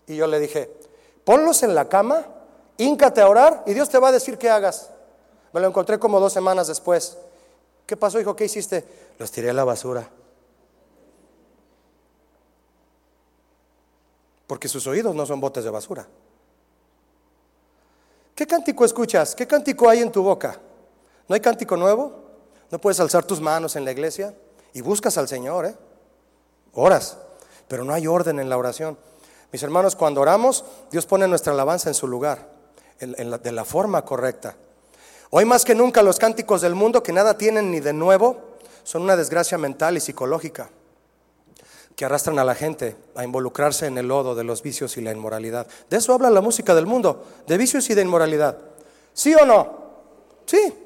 [0.09, 0.77] Y yo le dije,
[1.23, 2.27] ponlos en la cama,
[2.79, 4.91] híncate a orar y Dios te va a decir qué hagas.
[5.53, 7.17] Me lo encontré como dos semanas después.
[7.87, 8.35] ¿Qué pasó, hijo?
[8.35, 8.85] ¿Qué hiciste?
[9.21, 10.05] Los tiré a la basura.
[14.49, 16.09] Porque sus oídos no son botes de basura.
[18.35, 19.33] ¿Qué cántico escuchas?
[19.37, 20.59] ¿Qué cántico hay en tu boca?
[21.29, 22.24] ¿No hay cántico nuevo?
[22.75, 24.35] ¿No puedes alzar tus manos en la iglesia?
[24.73, 25.77] Y buscas al Señor, ¿eh?
[26.73, 27.17] Oras,
[27.69, 28.99] pero no hay orden en la oración.
[29.53, 32.51] Mis hermanos, cuando oramos, Dios pone nuestra alabanza en su lugar,
[32.99, 34.57] de la forma correcta.
[35.31, 39.03] Hoy más que nunca los cánticos del mundo, que nada tienen ni de nuevo, son
[39.03, 40.69] una desgracia mental y psicológica
[41.95, 45.13] que arrastran a la gente a involucrarse en el lodo de los vicios y la
[45.13, 45.69] inmoralidad.
[45.89, 48.59] De eso habla la música del mundo, de vicios y de inmoralidad.
[49.13, 49.85] ¿Sí o no?
[50.45, 50.84] Sí.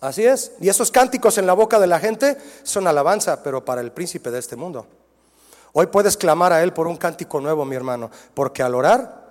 [0.00, 0.52] Así es.
[0.60, 4.30] Y esos cánticos en la boca de la gente son alabanza, pero para el príncipe
[4.30, 4.86] de este mundo.
[5.72, 9.26] Hoy puedes clamar a Él por un cántico nuevo, mi hermano, porque al orar,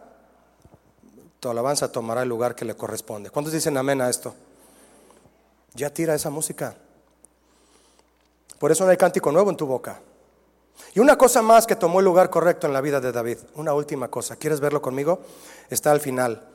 [1.40, 3.30] tu alabanza tomará el lugar que le corresponde.
[3.30, 4.34] ¿Cuántos dicen amén a esto?
[5.74, 6.76] Ya tira esa música.
[8.60, 10.02] Por eso no hay cántico nuevo en tu boca.
[10.94, 13.74] Y una cosa más que tomó el lugar correcto en la vida de David, una
[13.74, 15.22] última cosa, ¿quieres verlo conmigo?
[15.70, 16.48] Está al final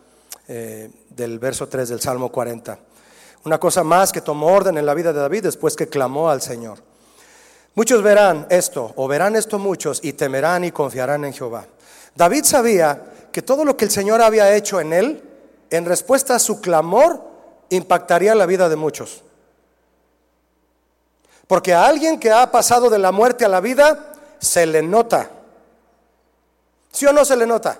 [0.49, 2.79] eh, del verso 3 del Salmo 40.
[3.45, 6.41] Una cosa más que tomó orden en la vida de David después que clamó al
[6.41, 6.79] Señor.
[7.75, 11.67] Muchos verán esto, o verán esto muchos, y temerán y confiarán en Jehová.
[12.15, 15.23] David sabía que todo lo que el Señor había hecho en él,
[15.71, 17.21] en respuesta a su clamor,
[17.71, 19.23] impactaría la vida de muchos.
[21.47, 25.31] Porque a alguien que ha pasado de la muerte a la vida, se le nota.
[26.93, 27.79] ¿Sí o no se le nota?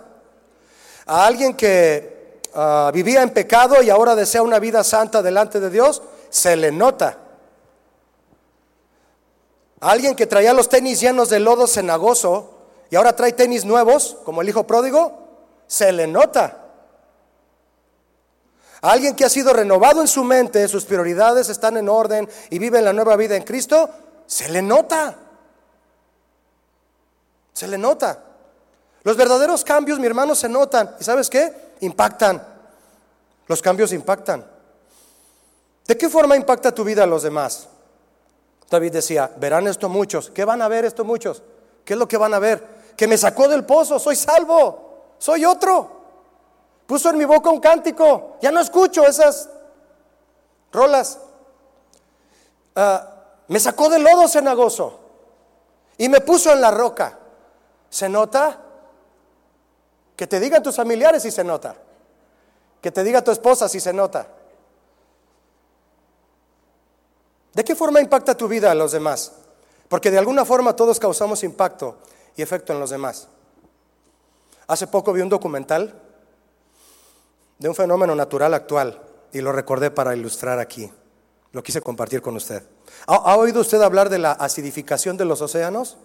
[1.07, 2.12] A alguien que
[2.55, 6.73] ah, vivía en pecado y ahora desea una vida santa delante de Dios, se le
[6.73, 7.19] nota.
[9.81, 12.51] Alguien que traía los tenis llenos de lodo cenagoso
[12.89, 15.19] y ahora trae tenis nuevos, como el hijo pródigo,
[15.67, 16.59] se le nota.
[18.83, 22.83] alguien que ha sido renovado en su mente, sus prioridades están en orden y vive
[22.83, 23.89] la nueva vida en Cristo,
[24.27, 25.17] se le nota.
[27.53, 28.23] Se le nota.
[29.05, 30.97] Los verdaderos cambios, mi hermano, se notan.
[31.01, 31.53] ¿Y sabes qué?
[31.83, 32.45] Impactan.
[33.47, 34.45] Los cambios impactan.
[35.87, 37.69] ¿De qué forma impacta tu vida a los demás?
[38.69, 40.31] David decía, verán esto muchos.
[40.31, 41.43] ¿Qué van a ver esto muchos?
[41.85, 42.67] ¿Qué es lo que van a ver?
[42.97, 44.89] Que me sacó del pozo, soy salvo
[45.23, 45.89] soy otro.
[46.85, 49.49] Puso en mi boca un cántico, ya no escucho esas
[50.73, 51.21] rolas.
[52.75, 53.09] Ah,
[53.47, 54.99] me sacó del lodo cenagoso
[55.97, 57.21] y me puso en la roca.
[57.89, 58.62] ¿Se nota?
[60.23, 61.75] Que te digan tus familiares si se nota.
[62.81, 64.29] Que te diga tu esposa si se nota.
[67.53, 69.33] ¿De qué forma impacta tu vida a los demás?
[69.89, 71.99] Porque de alguna forma todos causamos impacto
[72.37, 73.27] y efecto en los demás.
[74.69, 75.93] Hace poco vi un documental
[77.59, 79.03] de un fenómeno natural actual
[79.33, 80.89] y lo recordé para ilustrar aquí.
[81.51, 82.63] Lo quise compartir con usted.
[83.09, 85.97] ¿Ha, oído usted hablar de la acidificación de los océanos?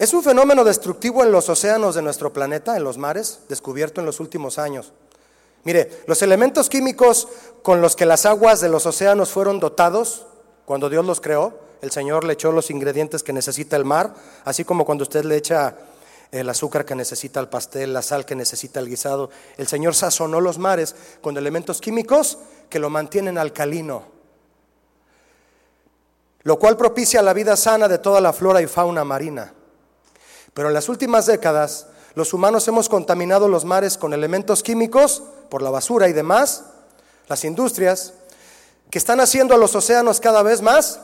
[0.00, 4.06] Es un fenómeno destructivo en los océanos de nuestro planeta, en los mares, descubierto en
[4.06, 4.94] los últimos años.
[5.62, 7.28] Mire, los elementos químicos
[7.62, 10.24] con los que las aguas de los océanos fueron dotados
[10.64, 14.14] cuando Dios los creó, el Señor le echó los ingredientes que necesita el mar,
[14.46, 15.76] así como cuando usted le echa
[16.32, 19.28] el azúcar que necesita el pastel, la sal que necesita el guisado.
[19.58, 22.38] El Señor sazonó los mares con elementos químicos
[22.70, 24.04] que lo mantienen alcalino,
[26.40, 29.52] lo cual propicia la vida sana de toda la flora y fauna marina.
[30.54, 35.62] Pero en las últimas décadas, los humanos hemos contaminado los mares con elementos químicos por
[35.62, 36.64] la basura y demás,
[37.28, 38.14] las industrias,
[38.90, 41.00] que están haciendo a los océanos cada vez más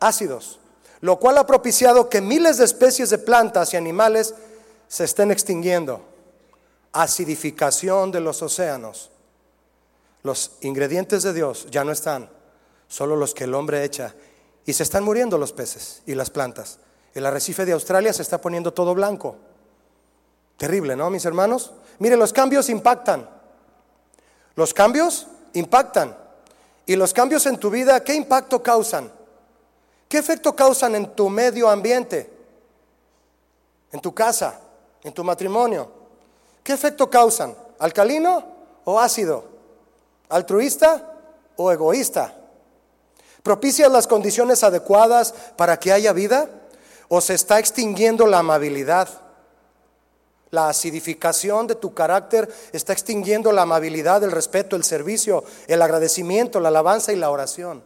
[0.00, 0.58] ácidos,
[1.00, 4.34] lo cual ha propiciado que miles de especies de plantas y animales
[4.88, 6.02] se estén extinguiendo.
[6.92, 9.10] Acidificación de los océanos.
[10.22, 12.30] Los ingredientes de Dios ya no están,
[12.88, 14.14] solo los que el hombre echa.
[14.64, 16.78] Y se están muriendo los peces y las plantas.
[17.18, 19.34] El arrecife de Australia se está poniendo todo blanco.
[20.56, 21.72] Terrible, ¿no, mis hermanos?
[21.98, 23.28] Mire, los cambios impactan.
[24.54, 26.16] Los cambios impactan.
[26.86, 29.10] Y los cambios en tu vida, ¿qué impacto causan?
[30.08, 32.30] ¿Qué efecto causan en tu medio ambiente?
[33.90, 34.60] En tu casa,
[35.02, 35.90] en tu matrimonio.
[36.62, 37.52] ¿Qué efecto causan?
[37.80, 38.44] ¿Alcalino
[38.84, 39.44] o ácido?
[40.28, 41.14] ¿Altruista
[41.56, 42.32] o egoísta?
[43.42, 46.48] ¿Propicias las condiciones adecuadas para que haya vida?
[47.08, 49.08] ¿O se está extinguiendo la amabilidad?
[50.50, 56.60] La acidificación de tu carácter está extinguiendo la amabilidad, el respeto, el servicio, el agradecimiento,
[56.60, 57.82] la alabanza y la oración.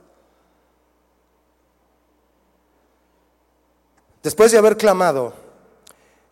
[4.23, 5.33] Después de haber clamado,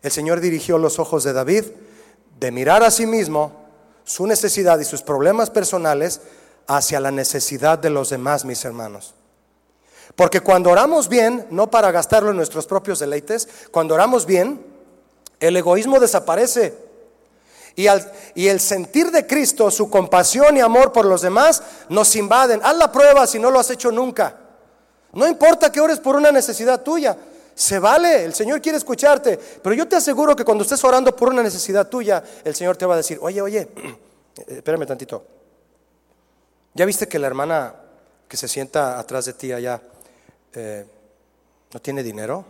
[0.01, 1.65] el Señor dirigió los ojos de David
[2.39, 3.65] de mirar a sí mismo,
[4.03, 6.21] su necesidad y sus problemas personales
[6.67, 9.13] hacia la necesidad de los demás, mis hermanos.
[10.15, 14.63] Porque cuando oramos bien, no para gastarlo en nuestros propios deleites, cuando oramos bien,
[15.39, 16.91] el egoísmo desaparece.
[17.75, 17.87] Y,
[18.47, 22.59] el sentir de Cristo, su compasión y amor por los demás, nos invaden.
[22.63, 24.35] Haz la prueba si no lo has hecho nunca.
[25.13, 27.17] No importa que ores por una necesidad tuya.
[27.55, 29.37] Se vale, el Señor quiere escucharte.
[29.37, 32.85] Pero yo te aseguro que cuando estés orando por una necesidad tuya, el Señor te
[32.85, 33.69] va a decir, oye, oye,
[34.47, 35.23] espérame tantito.
[36.73, 37.75] ¿Ya viste que la hermana
[38.27, 39.81] que se sienta atrás de ti allá
[40.53, 40.85] eh,
[41.73, 42.45] no tiene dinero?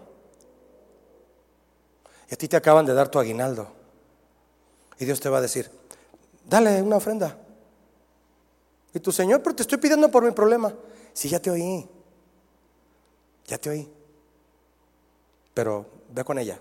[2.29, 3.67] Y a ti te acaban de dar tu aguinaldo.
[4.99, 5.69] Y Dios te va a decir,
[6.47, 7.37] dale una ofrenda.
[8.93, 10.73] Y tu Señor, pero te estoy pidiendo por mi problema.
[11.13, 11.87] Sí, ya te oí.
[13.47, 13.89] Ya te oí.
[15.53, 16.59] Pero ve con ella.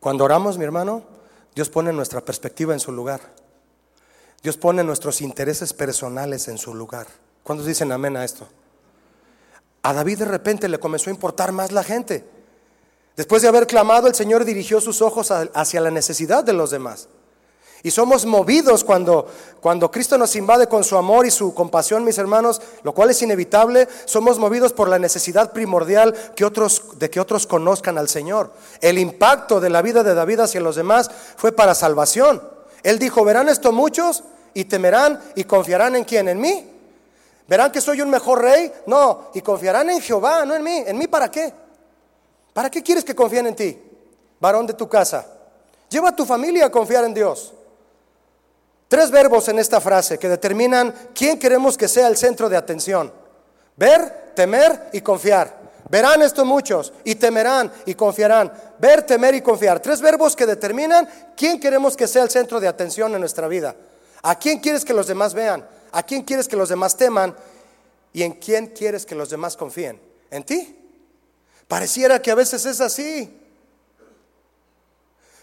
[0.00, 1.04] Cuando oramos, mi hermano,
[1.54, 3.20] Dios pone nuestra perspectiva en su lugar.
[4.42, 7.06] Dios pone nuestros intereses personales en su lugar.
[7.44, 8.48] ¿Cuántos dicen amén a esto?
[9.82, 12.24] A David de repente le comenzó a importar más la gente.
[13.16, 17.08] Después de haber clamado, el Señor dirigió sus ojos hacia la necesidad de los demás.
[17.84, 19.26] Y somos movidos cuando,
[19.60, 23.20] cuando Cristo nos invade con su amor y su compasión, mis hermanos, lo cual es
[23.22, 23.88] inevitable.
[24.04, 28.52] Somos movidos por la necesidad primordial que otros, de que otros conozcan al Señor.
[28.80, 32.40] El impacto de la vida de David hacia los demás fue para salvación.
[32.84, 34.22] Él dijo, verán esto muchos
[34.54, 36.71] y temerán y confiarán en quién, en mí.
[37.48, 40.84] Verán que soy un mejor rey, no, y confiarán en Jehová, no en mí.
[40.86, 41.52] ¿En mí para qué?
[42.52, 43.82] ¿Para qué quieres que confíen en ti,
[44.40, 45.26] varón de tu casa?
[45.88, 47.52] Lleva a tu familia a confiar en Dios.
[48.88, 53.12] Tres verbos en esta frase que determinan quién queremos que sea el centro de atención.
[53.76, 55.62] Ver, temer y confiar.
[55.88, 58.52] Verán esto muchos y temerán y confiarán.
[58.78, 59.80] Ver, temer y confiar.
[59.80, 63.74] Tres verbos que determinan quién queremos que sea el centro de atención en nuestra vida.
[64.22, 65.66] ¿A quién quieres que los demás vean?
[65.92, 67.36] ¿A quién quieres que los demás teman?
[68.12, 70.00] ¿Y en quién quieres que los demás confíen?
[70.30, 70.76] ¿En ti?
[71.68, 73.38] Pareciera que a veces es así.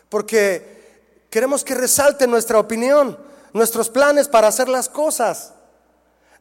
[0.10, 3.18] Porque queremos que resalte nuestra opinión,
[3.54, 5.54] nuestros planes para hacer las cosas.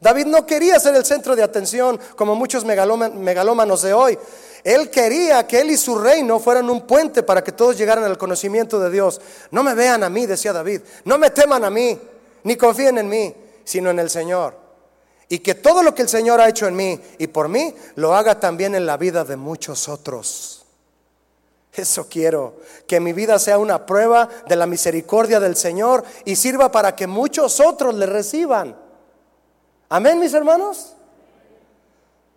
[0.00, 4.18] David no quería ser el centro de atención como muchos megalómanos de hoy.
[4.62, 8.18] Él quería que él y su reino fueran un puente para que todos llegaran al
[8.18, 9.20] conocimiento de Dios.
[9.50, 10.82] No me vean a mí, decía David.
[11.04, 11.98] No me teman a mí,
[12.44, 13.34] ni confíen en mí,
[13.68, 14.56] sino en el Señor.
[15.28, 18.14] Y que todo lo que el Señor ha hecho en mí y por mí, lo
[18.14, 20.64] haga también en la vida de muchos otros.
[21.70, 26.72] Eso quiero, que mi vida sea una prueba de la misericordia del Señor y sirva
[26.72, 28.74] para que muchos otros le reciban.
[29.90, 30.94] Amén, mis hermanos.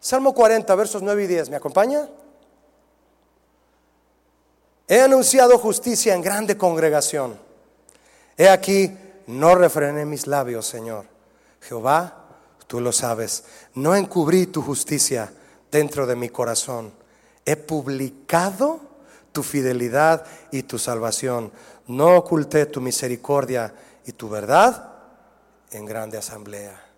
[0.02, 1.50] Salmo 40, versos 9 y 10.
[1.50, 2.10] ¿Me acompaña?
[4.86, 7.40] He anunciado justicia en grande congregación.
[8.36, 8.92] He aquí,
[9.28, 11.11] no refrené mis labios, Señor.
[11.62, 12.26] Jehová,
[12.68, 13.44] tú lo sabes.
[13.76, 15.32] No encubrí tu justicia
[15.72, 16.92] dentro de mi corazón.
[17.46, 18.80] He publicado
[19.32, 21.52] tu fidelidad y tu salvación.
[21.88, 23.74] No oculté tu misericordia
[24.06, 24.92] y tu verdad
[25.72, 26.92] en grande asamblea.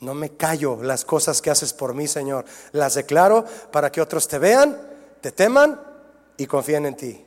[0.00, 2.44] No me callo las cosas que haces por mí, Señor.
[2.72, 4.76] Las declaro para que otros te vean,
[5.20, 5.80] te teman
[6.36, 7.24] y confíen en ti.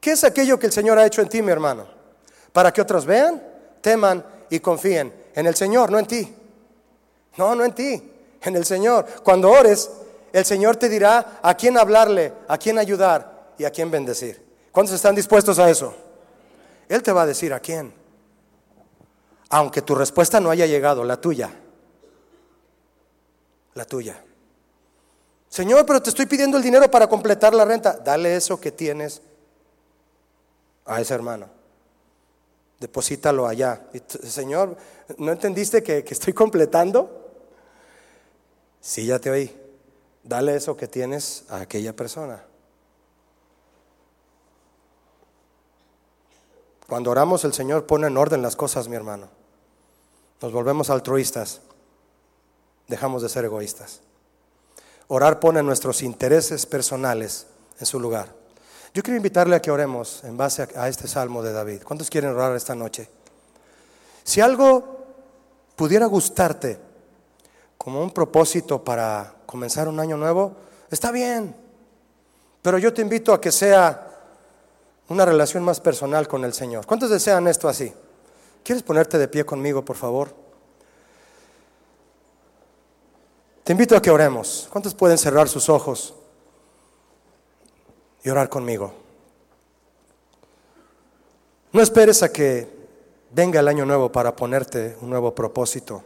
[0.00, 1.86] ¿Qué es aquello que el Señor ha hecho en ti, mi hermano?
[2.52, 3.42] Para que otros vean,
[3.80, 6.34] teman y confíen en el Señor, no en ti.
[7.36, 8.12] No, no en ti,
[8.42, 9.06] en el Señor.
[9.22, 9.90] Cuando ores,
[10.32, 14.44] el Señor te dirá a quién hablarle, a quién ayudar y a quién bendecir.
[14.72, 15.94] ¿Cuántos están dispuestos a eso?
[16.88, 17.92] Él te va a decir a quién
[19.50, 21.50] aunque tu respuesta no haya llegado, la tuya.
[23.74, 24.22] La tuya.
[25.48, 27.94] Señor, pero te estoy pidiendo el dinero para completar la renta.
[27.96, 29.22] Dale eso que tienes
[30.84, 31.48] a ese hermano.
[32.80, 33.88] Deposítalo allá.
[34.24, 34.76] Señor,
[35.18, 37.30] ¿no entendiste que, que estoy completando?
[38.80, 39.56] Sí, ya te oí.
[40.22, 42.44] Dale eso que tienes a aquella persona.
[46.88, 49.28] Cuando oramos el Señor pone en orden las cosas, mi hermano.
[50.40, 51.60] Nos volvemos altruistas.
[52.86, 54.00] Dejamos de ser egoístas.
[55.08, 57.46] Orar pone nuestros intereses personales
[57.80, 58.34] en su lugar.
[58.98, 61.82] Yo quiero invitarle a que oremos en base a este salmo de David.
[61.84, 63.08] ¿Cuántos quieren orar esta noche?
[64.24, 65.06] Si algo
[65.76, 66.80] pudiera gustarte
[67.76, 70.56] como un propósito para comenzar un año nuevo,
[70.90, 71.54] está bien.
[72.60, 74.18] Pero yo te invito a que sea
[75.10, 76.84] una relación más personal con el Señor.
[76.84, 77.94] ¿Cuántos desean esto así?
[78.64, 80.34] ¿Quieres ponerte de pie conmigo, por favor?
[83.62, 84.66] Te invito a que oremos.
[84.72, 86.17] ¿Cuántos pueden cerrar sus ojos
[88.22, 88.92] y orar conmigo?
[91.72, 92.68] No esperes a que
[93.30, 96.02] venga el año nuevo para ponerte un nuevo propósito.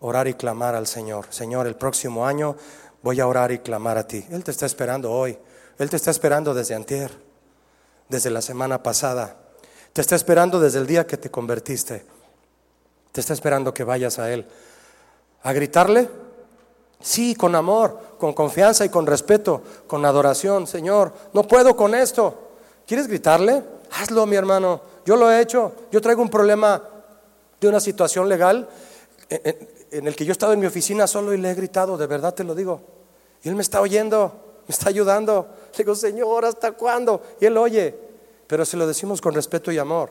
[0.00, 1.26] Orar y clamar al Señor.
[1.30, 2.56] Señor, el próximo año
[3.02, 4.24] voy a orar y clamar a ti.
[4.30, 5.38] Él te está esperando hoy.
[5.78, 7.10] Él te está esperando desde antier,
[8.08, 9.36] desde la semana pasada.
[9.92, 12.04] Te está esperando desde el día que te convertiste.
[13.10, 14.46] Te está esperando que vayas a Él.
[15.42, 16.08] ¿A gritarle?
[17.00, 20.68] Sí, con amor, con confianza y con respeto, con adoración.
[20.68, 22.52] Señor, no puedo con esto.
[22.86, 23.64] ¿Quieres gritarle?
[23.90, 24.80] Hazlo, mi hermano.
[25.04, 25.72] Yo lo he hecho.
[25.90, 26.80] Yo traigo un problema
[27.60, 28.68] de una situación legal
[29.28, 32.06] en el que yo he estado en mi oficina solo y le he gritado, de
[32.06, 32.80] verdad te lo digo.
[33.42, 35.48] Y él me está oyendo, me está ayudando.
[35.72, 37.22] Le digo, Señor, ¿hasta cuándo?
[37.40, 37.98] Y él oye.
[38.46, 40.10] Pero se lo decimos con respeto y amor,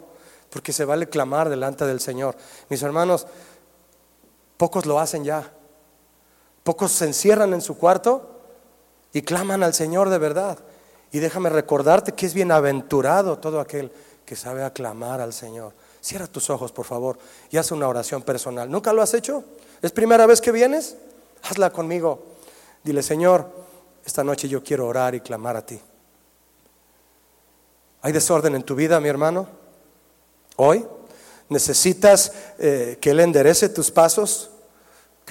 [0.49, 2.35] porque se vale clamar delante del Señor.
[2.67, 3.25] Mis hermanos,
[4.57, 5.49] pocos lo hacen ya.
[6.71, 8.29] Pocos se encierran en su cuarto
[9.11, 10.57] y claman al Señor de verdad.
[11.11, 13.91] Y déjame recordarte que es bienaventurado todo aquel
[14.25, 15.73] que sabe aclamar al Señor.
[15.99, 17.19] Cierra tus ojos, por favor,
[17.49, 18.71] y haz una oración personal.
[18.71, 19.43] ¿Nunca lo has hecho?
[19.81, 20.95] ¿Es primera vez que vienes?
[21.43, 22.23] Hazla conmigo.
[22.85, 23.51] Dile, Señor,
[24.05, 25.77] esta noche yo quiero orar y clamar a ti.
[28.01, 29.45] ¿Hay desorden en tu vida, mi hermano?
[30.55, 30.87] Hoy
[31.49, 34.51] necesitas eh, que Él enderece tus pasos,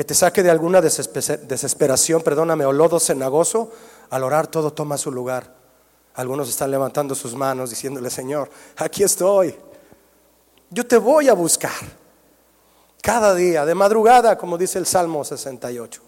[0.01, 3.71] que te saque de alguna desesperación, perdóname, o lodo cenagoso.
[4.09, 5.55] Al orar todo toma su lugar.
[6.15, 8.49] Algunos están levantando sus manos diciéndole, Señor,
[8.79, 9.55] aquí estoy.
[10.71, 11.83] Yo te voy a buscar.
[13.03, 16.01] Cada día, de madrugada, como dice el Salmo 68.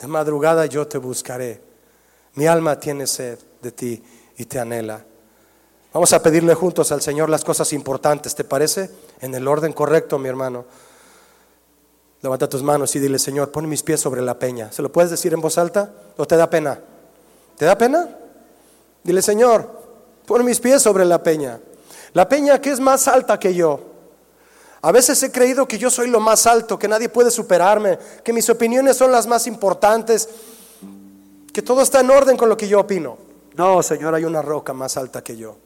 [0.00, 1.60] De madrugada yo te buscaré.
[2.36, 4.02] Mi alma tiene sed de ti
[4.38, 5.04] y te anhela.
[5.92, 8.90] Vamos a pedirle juntos al Señor las cosas importantes, ¿te parece?
[9.20, 10.64] En el orden correcto, mi hermano.
[12.22, 14.70] Levanta tus manos y dile, Señor, pon mis pies sobre la peña.
[14.70, 16.78] ¿Se lo puedes decir en voz alta o te da pena?
[17.56, 18.08] ¿Te da pena?
[19.02, 19.68] Dile, Señor,
[20.24, 21.58] pon mis pies sobre la peña.
[22.12, 23.80] La peña que es más alta que yo.
[24.82, 28.32] A veces he creído que yo soy lo más alto, que nadie puede superarme, que
[28.32, 30.28] mis opiniones son las más importantes,
[31.52, 33.18] que todo está en orden con lo que yo opino.
[33.54, 35.56] No, Señor, hay una roca más alta que yo.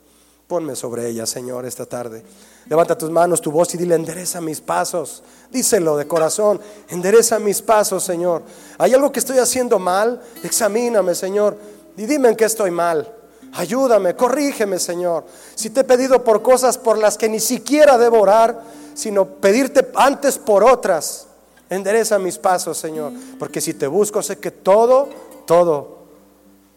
[0.46, 2.22] Ponme sobre ella, Señor, esta tarde.
[2.66, 5.24] Levanta tus manos, tu voz y dile, endereza mis pasos.
[5.50, 8.42] Díselo de corazón, endereza mis pasos, Señor.
[8.78, 10.22] ¿Hay algo que estoy haciendo mal?
[10.44, 11.56] Examíname, Señor,
[11.96, 13.12] y dime en qué estoy mal.
[13.54, 15.24] Ayúdame, corrígeme, Señor.
[15.56, 18.62] Si te he pedido por cosas por las que ni siquiera debo orar,
[18.94, 21.26] sino pedirte antes por otras,
[21.70, 23.12] endereza mis pasos, Señor.
[23.38, 25.08] Porque si te busco, sé que todo,
[25.44, 25.98] todo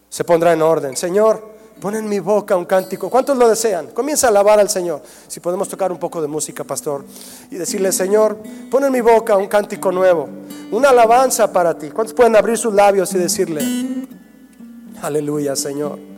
[0.08, 0.96] se pondrá en orden.
[0.96, 3.08] Señor, pon en mi boca un cántico.
[3.08, 3.88] ¿Cuántos lo desean?
[3.88, 5.02] Comienza a alabar al Señor.
[5.26, 7.04] Si podemos tocar un poco de música, pastor,
[7.50, 8.38] y decirle, Señor,
[8.70, 10.28] pon en mi boca un cántico nuevo,
[10.70, 11.90] una alabanza para ti.
[11.90, 13.62] ¿Cuántos pueden abrir sus labios y decirle,
[15.02, 16.09] aleluya, Señor?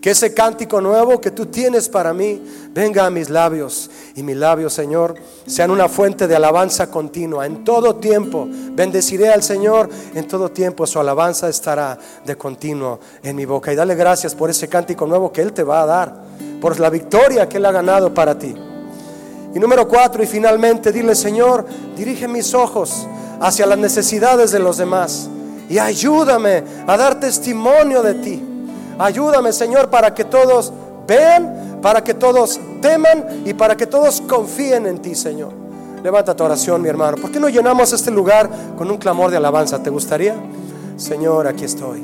[0.00, 2.40] Que ese cántico nuevo que tú tienes para mí
[2.72, 7.46] venga a mis labios y mis labios, Señor, sean una fuente de alabanza continua.
[7.46, 13.34] En todo tiempo bendeciré al Señor, en todo tiempo su alabanza estará de continuo en
[13.34, 13.72] mi boca.
[13.72, 16.14] Y dale gracias por ese cántico nuevo que Él te va a dar,
[16.60, 18.54] por la victoria que Él ha ganado para ti.
[19.52, 23.08] Y número cuatro, y finalmente, dile, Señor, dirige mis ojos
[23.40, 25.28] hacia las necesidades de los demás
[25.68, 28.42] y ayúdame a dar testimonio de ti.
[28.98, 30.72] Ayúdame, Señor, para que todos
[31.06, 35.52] vean, para que todos teman y para que todos confíen en ti, Señor.
[36.02, 37.16] Levanta tu oración, mi hermano.
[37.16, 39.82] ¿Por qué no llenamos este lugar con un clamor de alabanza?
[39.82, 40.34] ¿Te gustaría?
[40.96, 42.02] Señor, aquí estoy.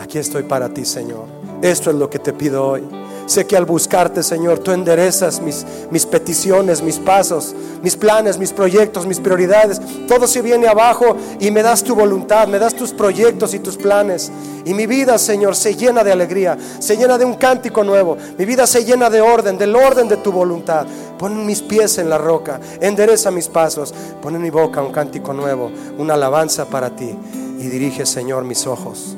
[0.00, 1.24] Aquí estoy para ti, Señor.
[1.62, 2.82] Esto es lo que te pido hoy.
[3.26, 8.52] Sé que al buscarte, Señor, tú enderezas mis, mis peticiones, mis pasos, mis planes, mis
[8.52, 9.80] proyectos, mis prioridades.
[10.06, 13.78] Todo se viene abajo y me das tu voluntad, me das tus proyectos y tus
[13.78, 14.30] planes.
[14.66, 18.18] Y mi vida, Señor, se llena de alegría, se llena de un cántico nuevo.
[18.38, 20.86] Mi vida se llena de orden, del orden de tu voluntad.
[21.18, 23.94] Pon mis pies en la roca, endereza mis pasos.
[24.20, 27.16] Pon en mi boca un cántico nuevo, una alabanza para ti.
[27.58, 29.16] Y dirige, Señor, mis ojos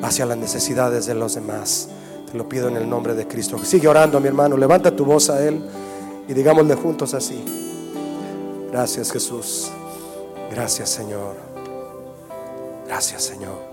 [0.00, 1.88] hacia las necesidades de los demás
[2.34, 3.58] lo pido en el nombre de Cristo.
[3.64, 4.56] Sigue orando, mi hermano.
[4.56, 5.62] Levanta tu voz a Él
[6.28, 7.44] y digámosle juntos así.
[8.70, 9.70] Gracias, Jesús.
[10.50, 11.36] Gracias, Señor.
[12.86, 13.71] Gracias, Señor.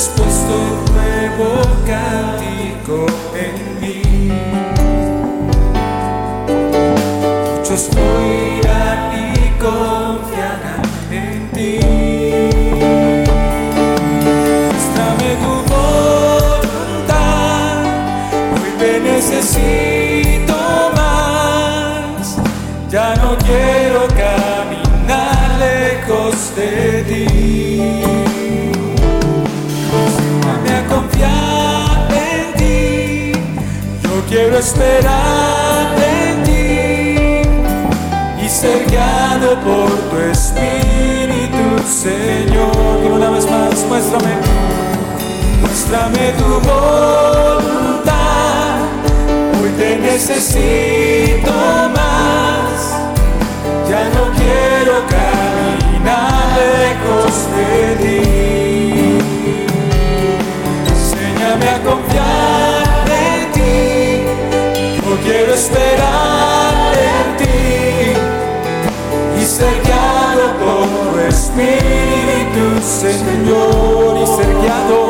[0.00, 0.56] Has puesto
[0.94, 1.48] nuevo
[1.86, 3.04] cántico
[3.36, 4.00] en mí.
[7.58, 8.99] Muchos oirán
[34.50, 37.42] quiero esperar en ti
[38.44, 43.00] y ser guiado por tu Espíritu, Señor.
[43.04, 44.34] Y una vez más, muéstrame,
[45.60, 48.10] muéstrame tu voluntad,
[49.62, 51.52] hoy te necesito
[51.94, 52.74] más,
[53.88, 57.72] ya no quiero caminar lejos de
[58.02, 59.20] ti.
[60.88, 61.78] Enséñame a
[65.60, 67.60] esperar en ti
[69.38, 75.00] y ser guiado por tu Espíritu, Señor, y ser guiado,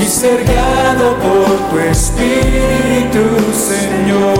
[0.00, 4.38] y ser guiado por tu Espíritu, Señor.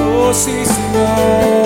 [0.00, 1.65] Oh, sí, Señor.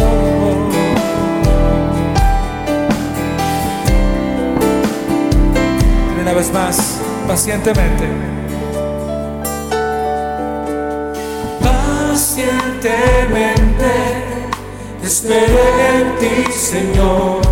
[6.41, 6.97] Vez más,
[7.29, 8.09] pacientemente.
[11.61, 13.93] Pacientemente
[15.05, 17.43] esperé en ti, Señor.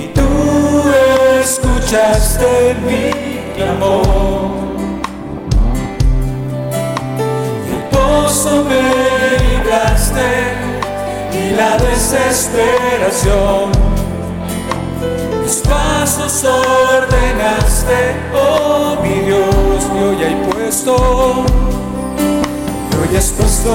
[0.00, 0.28] Y tú
[1.40, 3.12] escuchaste mi
[3.54, 4.50] clamor.
[7.70, 8.82] El pozo me
[9.46, 10.28] libraste
[11.32, 13.91] y la desesperación.
[15.60, 21.44] Pasos ordenaste, oh mi Dios, y hoy hay puesto,
[22.90, 23.70] y hoy has puesto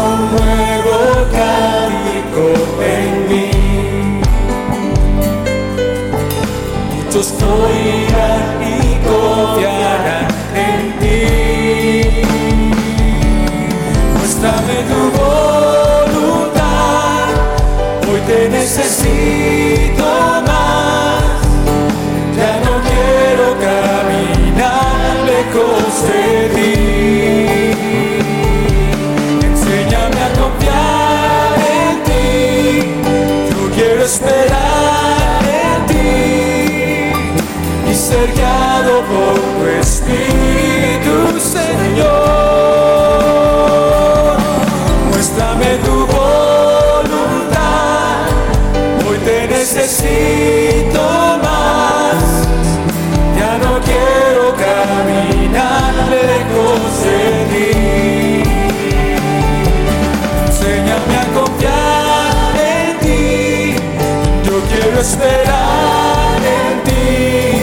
[64.99, 67.61] esperar en ti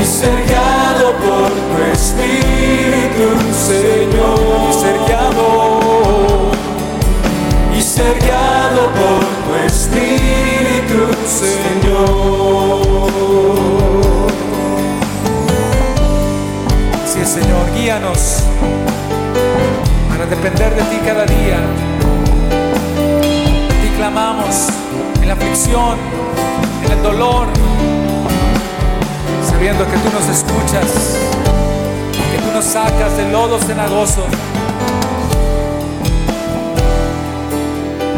[0.00, 6.50] y ser guiado por tu Espíritu, Señor, y ser guiado,
[7.76, 12.72] y ser guiado por tu Espíritu, Señor.
[17.06, 18.20] Sí, Señor, guíanos
[20.10, 21.58] para depender de ti cada día.
[23.70, 24.81] A ti clamamos
[25.22, 25.96] en la aflicción,
[26.84, 27.46] en el dolor,
[29.48, 31.16] sabiendo que tú nos escuchas,
[32.12, 34.26] que tú nos sacas del lodo cenagoso.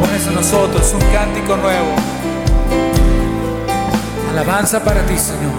[0.01, 1.94] Pones en nosotros un cántico nuevo.
[4.31, 5.52] Alabanza para ti, Señor.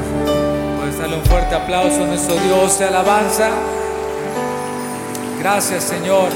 [0.80, 3.50] Puedes darle un fuerte aplauso a nuestro Dios de alabanza.
[5.40, 6.30] Gracias Señor.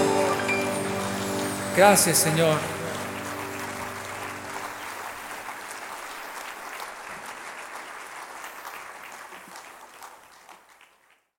[1.75, 2.68] Gracias Señor.